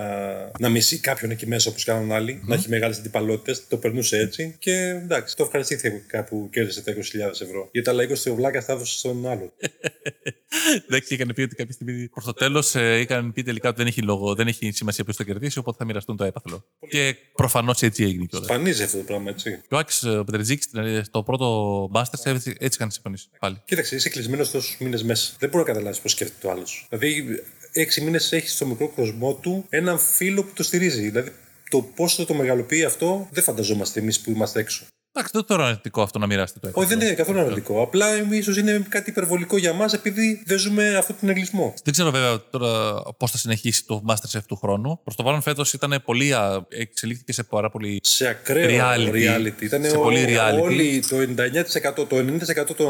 [0.59, 3.67] να μισεί κάποιον εκεί μέσα όπως κάνουν άλλοι, να έχει μεγάλες αντιπαλότητες.
[3.67, 4.55] Το περνούσε έτσι.
[4.59, 4.71] Και
[5.03, 6.99] εντάξει, το ευχαριστήθηκε κάπου κέρδισε τα 20.000
[7.41, 7.69] ευρώ.
[7.71, 9.53] Γιατί τα άλλα 20 ο Βλάκα τα έδωσε στον άλλο.
[10.87, 13.87] Εντάξει, είχαν πει ότι κάποια στιγμή προς το τέλος ε, είχαν πει τελικά ότι δεν
[13.87, 16.65] έχει, λόγο, δεν έχει σημασία ποιος το κερδίσει, οπότε θα μοιραστούν το έπαθλο.
[16.89, 18.47] Και προφανώς έτσι έγινε κιόλας.
[18.47, 19.61] Σπανίζει αυτό το πράγμα, έτσι.
[19.67, 20.69] Και ο Άκης ο Πετρετζίκης
[21.01, 23.61] στο πρώτο Masters έτσι, έτσι είχαν συμφωνήσει πάλι.
[23.65, 25.33] Κοίταξε, είσαι κλεισμένος τόσους μήνες μέσα.
[25.39, 26.87] Δεν μπορεί να καταλάβεις πώς σκέφτεται το άλλος.
[26.89, 27.25] Δηλαδή,
[27.71, 31.09] έξι μήνες έχεις στο μικρό κοσμό του έναν φίλο που το στηρίζει.
[31.09, 31.31] Δηλαδή,
[31.69, 34.85] το πόσο το μεγαλοποιεί αυτό δεν φανταζόμαστε εμείς που είμαστε έξω.
[35.19, 36.87] Εντάξει, δεν είναι αρνητικό αυτό να μοιράσετε το έπαθλο.
[36.87, 37.81] Όχι, δεν είναι καθόλου αρνητικό.
[37.81, 41.73] Απλά ίσως είναι κάτι υπερβολικό για μας επειδή δεν ζούμε αυτό τον εγκλισμό.
[41.83, 44.99] Δεν ξέρω βέβαια τώρα πώς θα συνεχίσει το Masterchef του χρόνου.
[45.03, 46.33] Προς το παρόν φέτος ήταν πολύ.
[46.69, 47.99] εξελίχθηκε σε πάρα πολύ.
[48.03, 49.11] Σε ακραίο reality.
[49.11, 49.61] reality.
[49.61, 50.61] Ήταν σε ο, πολύ reality.
[50.61, 51.17] Όλοι το
[52.01, 52.87] 99%, το 90% των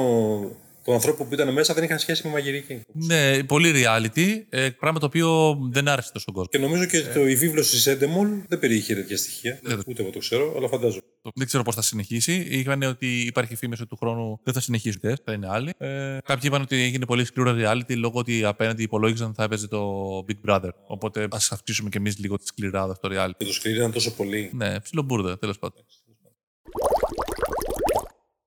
[0.89, 2.82] των ανθρώπων που ήταν μέσα δεν είχαν σχέση με μαγειρική.
[2.93, 4.43] Ναι, πολύ reality.
[4.49, 6.49] Ε, πράγμα το οποίο δεν άρεσε τόσο κόσμο.
[6.52, 9.60] Και νομίζω και το, η βίβλωση της Έντεμολ δεν περιείχε τέτοια στοιχεία.
[9.67, 11.02] Ε, Ούτε εγώ το ξέρω, αλλά φαντάζομαι.
[11.36, 12.47] Δεν ξέρω πώς θα συνεχίσει.
[12.49, 15.02] Είχαν ότι υπάρχει φήμη ότι του χρόνου δεν θα συνεχίσουν.
[15.25, 15.73] Θα είναι άλλοι.
[15.78, 20.25] Ε, κάποιοι είπαν ότι έγινε πολύ σκληρό reality λόγω ότι απέναντι υπολόγιζαν θα έπαιζε το
[20.28, 20.69] Big Brother.
[20.88, 23.38] Οπότε ας αυξήσουμε κι εμείς λίγο τη σκληράδα στο reality.
[23.38, 24.49] Και το σκληρή ήταν τόσο πολύ.
[24.54, 25.86] Ναι, ψιλομπούρδα, τέλος πάντων.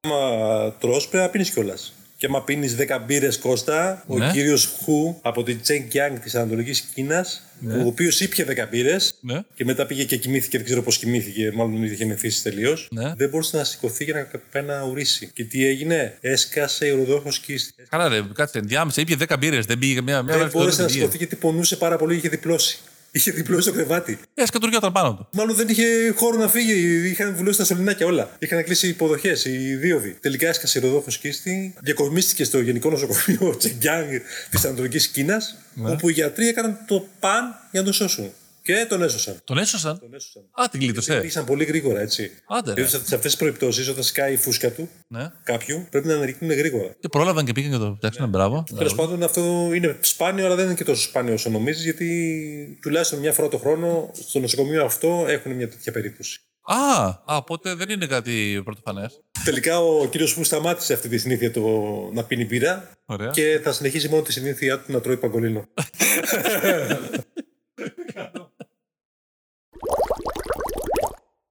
[0.09, 1.93] Μα τρώ πρέπει να πίνεις κιόλας.
[2.23, 4.27] Και άμα πίνεις 10 μπύρες Κώστα, ναι.
[4.27, 7.75] ο κύριος Χου από την Τσέν Κιάνγκ της Ανατολικής Κίνας, ναι.
[7.75, 9.41] ο οποίος ήπια 10 μπύρες ναι.
[9.55, 12.89] και μετά πήγε και κοιμήθηκε, δεν ξέρω πώς κοιμήθηκε, μάλλον είχε μεθύσει τελείως.
[12.91, 13.13] Ναι.
[13.17, 15.31] Δεν μπορούσε να σηκωθεί για να πάει να ουρήσει.
[15.35, 17.73] Και τι έγινε, έσκασε ουροδόχο κίστη.
[17.89, 20.39] Καλά, ρε, κάτσε, ενδιάμεσα ήπια 10 μπύρες, δεν πήγε μια μέρα.
[20.39, 22.79] Δεν μπόρεσε να σηκωθεί γιατί πονούσε πάρα πολύ, είχε διπλώσει.
[23.15, 24.19] Είχε διπλώσει το κρεβάτι.
[24.35, 25.29] Ε, σκατουριόταν πάνω του.
[25.33, 27.09] Μάλλον δεν είχε χώρο να φύγει.
[27.09, 28.31] Είχαν βουλώσει τα σωληνάκια όλα.
[28.39, 30.17] Είχαν κλείσει υποδοχές, οι δίωδοι.
[30.21, 31.75] Τελικά έσκασε ροδόχο κίστη.
[31.81, 34.21] Διακομίστηκε στο Γενικό Νοσοκομείο Τσεγκιάνγκ
[34.51, 35.57] της Ανατολικής Κίνας.
[35.75, 35.91] Ναι.
[35.91, 38.33] Όπου οι γιατροί έκαναν το παν για να το σώσουν.
[38.63, 39.41] Και τον έσωσαν.
[39.45, 40.43] Τον έσωσαν; Τον έσωσαν.
[40.51, 41.21] Α, την κλείτωσε.
[41.25, 42.31] Ήρθαν πολύ γρήγορα, έτσι.
[42.49, 42.81] Άντε.
[42.81, 42.87] Ναι.
[42.87, 45.31] Σε αυτές τις περιπτώσει, όταν σκάει η φούσκα του ναι.
[45.43, 46.97] κάποιου, πρέπει να αναρριχθούν γρήγορα.
[47.01, 48.25] Και πρόλαβαν και πήγαν και το φτιάξαν.
[48.25, 48.31] Ναι.
[48.31, 48.65] Μπράβο.
[48.77, 53.19] Τέλος πάντων, αυτό είναι σπάνιο, αλλά δεν είναι και τόσο σπάνιο όσο νομίζεις, γιατί τουλάχιστον
[53.19, 56.41] μια φορά το χρόνο στο νοσοκομείο αυτό έχουν μια τέτοια περίπτωση.
[56.65, 59.21] Α, α, οπότε δεν είναι κάτι πρωτοφανές.
[59.45, 61.61] Τελικά ο κύριος Φου σταμάτησε αυτή τη συνήθεια το
[62.13, 63.31] να πίνει μπύρα Ωραία.
[63.31, 65.65] και θα συνεχίσει μόνο τη συνήθεια του να τρώει παγκολίνο.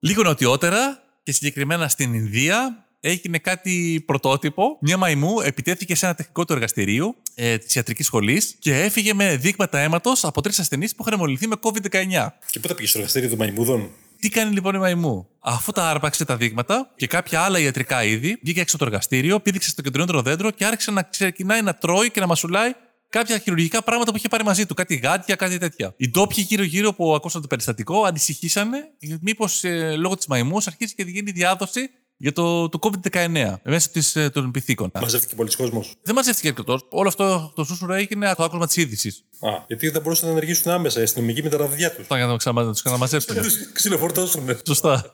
[0.04, 4.78] Λίγο νοτιότερα και συγκεκριμένα στην Ινδία έγινε κάτι πρωτότυπο.
[4.82, 9.36] Μια μαϊμού επιτέθηκε σε ένα τεχνικό του εργαστηρίου ε, της ιατρικής σχολής και έφυγε με
[9.36, 12.28] δείγματα αίματος από τρεις ασθενείς που είχαν μολυνθεί με COVID-19.
[12.52, 15.90] Και πού τα πήγες στο εργαστήριο των μαϊμούδων; Τι κάνει λοιπόν η μαϊμού; Αφού τα
[15.90, 20.22] άρπαξε τα δείγματα και κάποια άλλα ιατρικά είδη, βγήκε έξω το εργαστήριο, πήδηξε στο κεντρότερο
[20.22, 22.72] δέντρο και άρχισε να ξεκινάει να τρώει και να μασουλάει
[23.12, 24.74] κάποια χειρουργικά πράγματα που είχε πάρει μαζί του.
[24.74, 25.94] Κάτι γάτια, κάτι τέτοια.
[25.98, 28.78] Οι ντόπιοι γύρω-γύρω που ακούσαν το περιστατικό ανησυχήσανε
[29.22, 34.16] μήπως ε, λόγω της μαϊμούς αρχίσει και γίνει διάδοση για το, το COVID-19 μέσω της,
[34.16, 34.92] ε, των πυθίκων.
[35.02, 35.94] Μαζεύτηκε πολλοί κόσμος.
[36.04, 36.88] Δεν μαζεύτηκε αρκετός.
[36.90, 39.24] Όλο αυτό το σούσουρο έγινε το άκουσμα της είδησης.
[39.42, 42.06] Α, γιατί δεν μπορούσαν να ενεργήσουν άμεσα οι αστυνομικοί με τα ραβδιά τους.
[42.08, 43.36] Για να τους ξαναμαζέψουν.
[43.36, 44.58] Να τους ξυλοφορτώσουν.
[44.66, 45.12] Σωστά.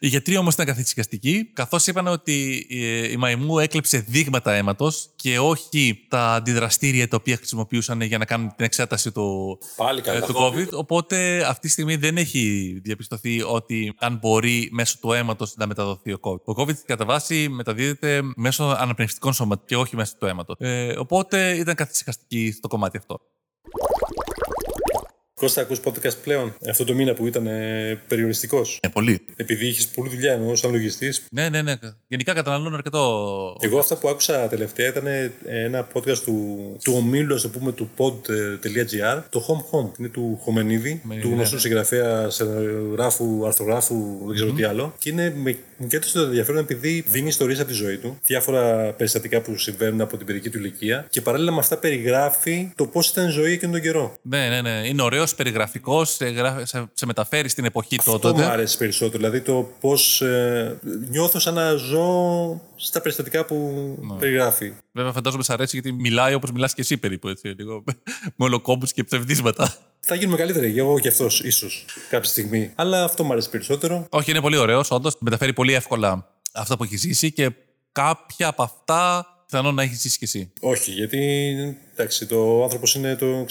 [0.00, 2.66] οι γιατροί όμως ήταν καθησυχαστικοί, καθώς είπαν ότι
[3.10, 8.52] η μαϊμού έκλεψε δείγματα αίματος και όχι τα αντιδραστήρια τα οποία χρησιμοποιούσαν για να κάνουν
[8.56, 10.68] την εξέταση του, Πάλι καλά, ε, του COVID.
[10.72, 16.12] Οπότε αυτή τη στιγμή δεν έχει διαπιστωθεί ότι αν μπορεί μέσω του αίματος να μεταδοθεί
[16.12, 16.42] ο COVID.
[16.44, 20.56] Ο COVID κατά βάση μεταδίδεται μέσω αναπνευστικών σώματων και όχι μέσω του αίματος.
[20.58, 23.20] Ε, οπότε ήταν καθησυχαστική στο κομμάτι αυτό.
[25.34, 29.24] Κώστα, ακούς podcast πλέον αυτό το μήνα που ήταν ε, περιοριστικός; Ε, πολύ.
[29.36, 31.24] Επειδή είχες πολλή δουλειά ενώ σαν λογιστής.
[31.30, 31.74] Ναι, ναι, ναι.
[32.06, 33.56] Γενικά καταναλώνω αρκετό.
[33.60, 37.72] Εγώ αυτά που άκουσα τελευταία ήταν ε, ένα podcast του, του ομίλου, ας το πούμε,
[37.72, 39.22] του pod.gr.
[39.30, 39.98] Το Home Home.
[39.98, 41.60] Είναι του Χομενίδη, Με- του γνωστού ναι.
[41.60, 44.94] συγγραφέα, σενογράφου, αρθρογράφου, δεν ξέρω τι άλλο.
[44.98, 48.92] Και είναι με μου κέντρωσε το ενδιαφέρον επειδή δίνει ιστορίες από τη ζωή του, διάφορα
[48.92, 53.08] περιστατικά που συμβαίνουν από την παιδική του ηλικία και παράλληλα με αυτά περιγράφει το πώς
[53.08, 54.14] ήταν η ζωή εκείνον τον καιρό.
[54.22, 54.82] Ναι, ναι, ναι.
[54.86, 58.42] Είναι ωραίος, περιγραφικός, σε, γράφει- σε, σε μεταφέρει στην εποχή Αυτό τότε.
[58.42, 59.18] μου άρεσε περισσότερο.
[59.18, 64.18] Δηλαδή το πώς ε, νιώθω σαν να ζω στα περιστατικά που Ναι.
[64.18, 64.72] περιγράφει.
[64.92, 67.28] Βέβαια, φαντάζομαι σ' αρέσει γιατί μιλάει όπως μιλάς και εσύ περίπου.
[67.28, 67.84] Έτσι, λίγο,
[68.36, 69.74] με ολοκόμπους και ψευδίσματα.
[70.00, 72.72] Θα γίνουμε καλύτεροι, και εγώ και αυτός ίσως κάποια στιγμή.
[72.74, 74.06] Αλλά αυτό μου αρέσει περισσότερο.
[74.10, 75.16] Όχι, είναι πολύ ωραίος, όντως.
[75.18, 77.50] Μεταφέρει πολύ εύκολα αυτά που έχεις ζήσει και
[77.92, 80.52] κάποια από αυτά πιθανόν να έχεις ζήσει κι εσύ.
[80.60, 81.18] Όχι, γιατί
[81.92, 83.46] εντάξει, το άνθρωπος είναι το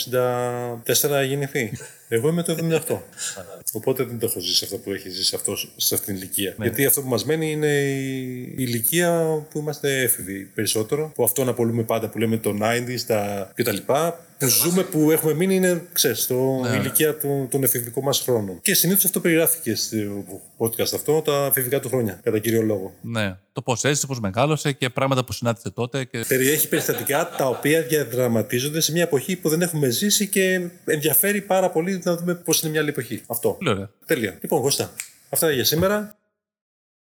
[0.94, 1.72] 64 γεννηθεί.
[2.10, 2.58] Εγώ είμαι το
[2.88, 2.98] 78.
[3.74, 6.56] Οπότε δεν το έχω ζήσει αυτό που έχει ζήσει αυτός σε αυτήν την ηλικία.
[6.62, 11.12] Γιατί αυτό που μας μένει είναι η ηλικία που είμαστε έφηβοι περισσότερο.
[11.16, 13.78] Που αυτό να απολούμε πάντα που λέμε το 90s τα κτλ.
[14.40, 18.60] Που ζούμε, που έχουμε μείνει είναι, ξέρεις, στο ηλικία του, των εφηβικών μας χρόνων.
[18.62, 19.98] Και συνήθως αυτό περιγράφηκε στο
[20.58, 22.94] podcast αυτό τα εφηβικά του χρόνια, κατά κύριο λόγο.
[23.02, 23.38] Ναι.
[23.54, 26.04] Το πώς έζησε, πώς μεγάλωσε και πράγματα που συνάντησε τότε.
[26.04, 26.26] Και...
[26.28, 31.70] Περιέχει περιστατικά τα οποία διαδραματίζονται σε μια εποχή που δεν έχουμε ζήσει και ενδιαφέρει πάρα
[31.70, 33.22] πολύ να δούμε πώς είναι μια άλλη εποχή.
[33.28, 33.50] Αυτό.
[33.50, 33.90] Πολύ ωραία.
[34.06, 34.38] Τέλεια.
[34.42, 34.92] Λοιπόν, Κώστα,
[35.30, 36.18] αυτά για σήμερα.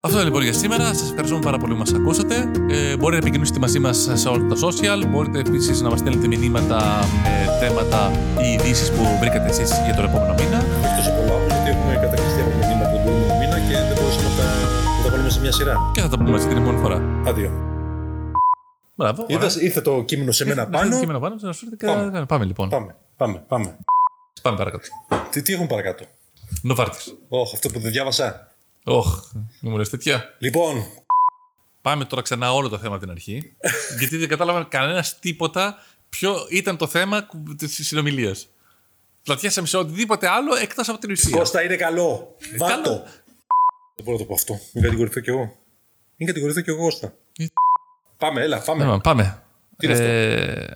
[0.07, 0.85] Αυτό είναι λοιπόν για σήμερα.
[0.93, 2.35] Σας ευχαριστούμε πάρα πολύ που μας ακούσατε.
[2.69, 4.99] Ε, μπορείτε να επικοινωνήσετε μαζί μας σε όλα τα social.
[5.11, 6.79] Μπορείτε επίσης να μας στέλνετε μηνύματα
[7.23, 10.57] με θέματα ή ειδήσεις που βρήκατε εσείς για τον επόμενο μήνα.
[10.83, 14.27] Όχι τόσο πολλά όμω, γιατί έχουμε κατακριστεί από μηνύματα τον προηγούμενο μήνα και δεν μπορούσαμε
[14.29, 14.47] να τα,
[14.97, 15.75] να τα βάλουμε σε μια σειρά.
[15.95, 16.97] Και θα τα πούμε έτσι την επόμενη φορά.
[17.29, 17.51] Αντίο.
[18.99, 19.19] Μπράβο.
[19.23, 19.37] ωραία.
[19.37, 20.77] Είδες, ήρθε το κείμενο σε μένα Πάνω.
[20.89, 20.99] πάνω.
[20.99, 22.03] Κείμενο πάνω, να σου έρθει και Πάμε.
[22.19, 22.69] να- Πάμε λοιπόν.
[22.69, 23.69] Πάμε, πάμε, πάμε.
[24.41, 24.83] Πάμε παρακάτω.
[25.31, 26.03] Τι, τι έχουν παρακάτω;
[26.61, 27.13] Νοβάρτης.
[27.29, 28.47] Όχι, αυτό που δεν διάβασα.
[28.87, 30.35] Όχ, μην μου λες τέτοια.
[30.39, 30.85] Λοιπόν,
[31.81, 33.53] Πάμε τώρα ξανά όλο το θέμα από την αρχή.
[33.99, 35.77] γιατί δεν κατάλαβα κανένας τίποτα
[36.09, 38.47] ποιο ήταν το θέμα της συνομιλίας.
[39.23, 41.37] Πλατιάσαμε σε οτιδήποτε άλλο εκτός από την ουσία.
[41.37, 42.35] Κώστα είναι καλό.
[42.57, 42.73] Βάτο.
[42.73, 43.03] Καλό.
[43.95, 44.59] Δεν μπορώ να το πω αυτό.
[44.73, 45.55] Μην κατηγορηθώ κι εγώ.
[46.15, 47.13] Μην κατηγορηθώ κι εγώ, Κώστα.
[47.37, 47.45] Ε.
[48.17, 48.85] Πάμε, έλα, πάμε.
[48.85, 49.43] Ναι, πάμε.
[49.77, 50.73] Τι είναι αυτό; Ε,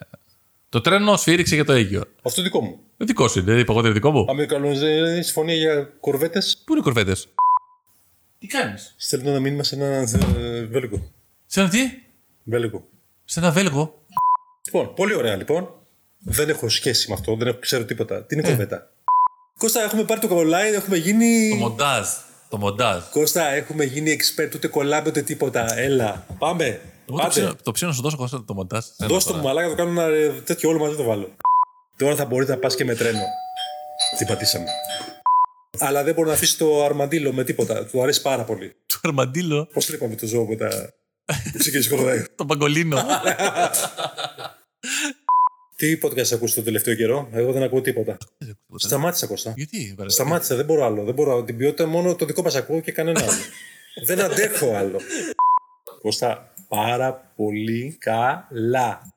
[0.69, 2.03] το τρένο σφύριξε για το Αίγιο.
[2.23, 2.79] Αυτό δικό μου.
[2.97, 4.25] Ε, Δικό σου είναι, δεν είπα εγώ δεν είναι δικό μου.
[4.25, 6.61] Πάμε κανονική συμφωνία για κορβέτες.
[6.65, 7.27] Πού είναι οι κορβέτες;
[8.41, 11.11] Τι κάνεις; Στέλνω ένα μήνυμα σε ένα ε, βέλγο.
[11.45, 11.77] Σε ένα τι,
[12.43, 12.87] Βέλγο.
[13.25, 14.03] σε ένα Βέλγο.
[14.65, 15.69] Λοιπόν, πολύ ωραία λοιπόν.
[16.19, 18.23] Δεν έχω σχέση με αυτό, δεν έχω, ξέρω τίποτα.
[18.25, 18.91] Τι είναι κορβέτα.
[19.57, 21.49] Κώστα, έχουμε πάρει το κολλάι, έχουμε γίνει.
[21.49, 22.07] Το μοντάζ.
[22.49, 23.03] Το μοντάζ.
[23.11, 25.77] Κώστα, έχουμε γίνει expert, ούτε κολλάμε ούτε τίποτα.
[25.77, 26.65] Έλα, πάμε.
[26.65, 27.29] Εγώ το Πάτε.
[27.29, 28.85] ψήνω, το ψήνω να σου δώσω Κώστα, το μοντάζ.
[28.97, 29.41] Ένα Δώσ' το τώρα.
[29.41, 31.35] μου μαλάκα, το κάνω ένα ε, τέτοιο όλο μαζί το βάλω.
[31.97, 33.23] Τώρα θα μπορείς να πας και με τρένο.
[34.17, 34.65] Τι πατήσαμε.
[35.79, 37.85] Αλλά δεν μπορεί να αφήσεις το αρμαντήλο με τίποτα.
[37.85, 38.75] Του αρέσει πάρα πολύ.
[38.85, 39.65] Το αρμαντήλο.
[39.73, 40.93] Πώς το είπαμε το ζώο με τα.
[41.51, 42.23] που ξεκίνησε χοροδάει.
[42.35, 42.97] Το παγκολίνο.
[45.75, 48.17] Τι podcast ακούς το τελευταίο καιρό, Εγώ δεν ακούω τίποτα.
[48.75, 49.53] Σταμάτησα Κώστα.
[49.55, 51.03] Γιατί, βαρε- Σταμάτησα, δεν μπορώ άλλο.
[51.03, 51.43] Δεν μπορώ.
[51.43, 53.31] Την ποιότητα μόνο το δικό μας ακούω και κανένα άλλο.
[54.07, 54.99] δεν αντέχω άλλο.
[56.01, 59.13] Κώστα, πάρα πολύ καλά.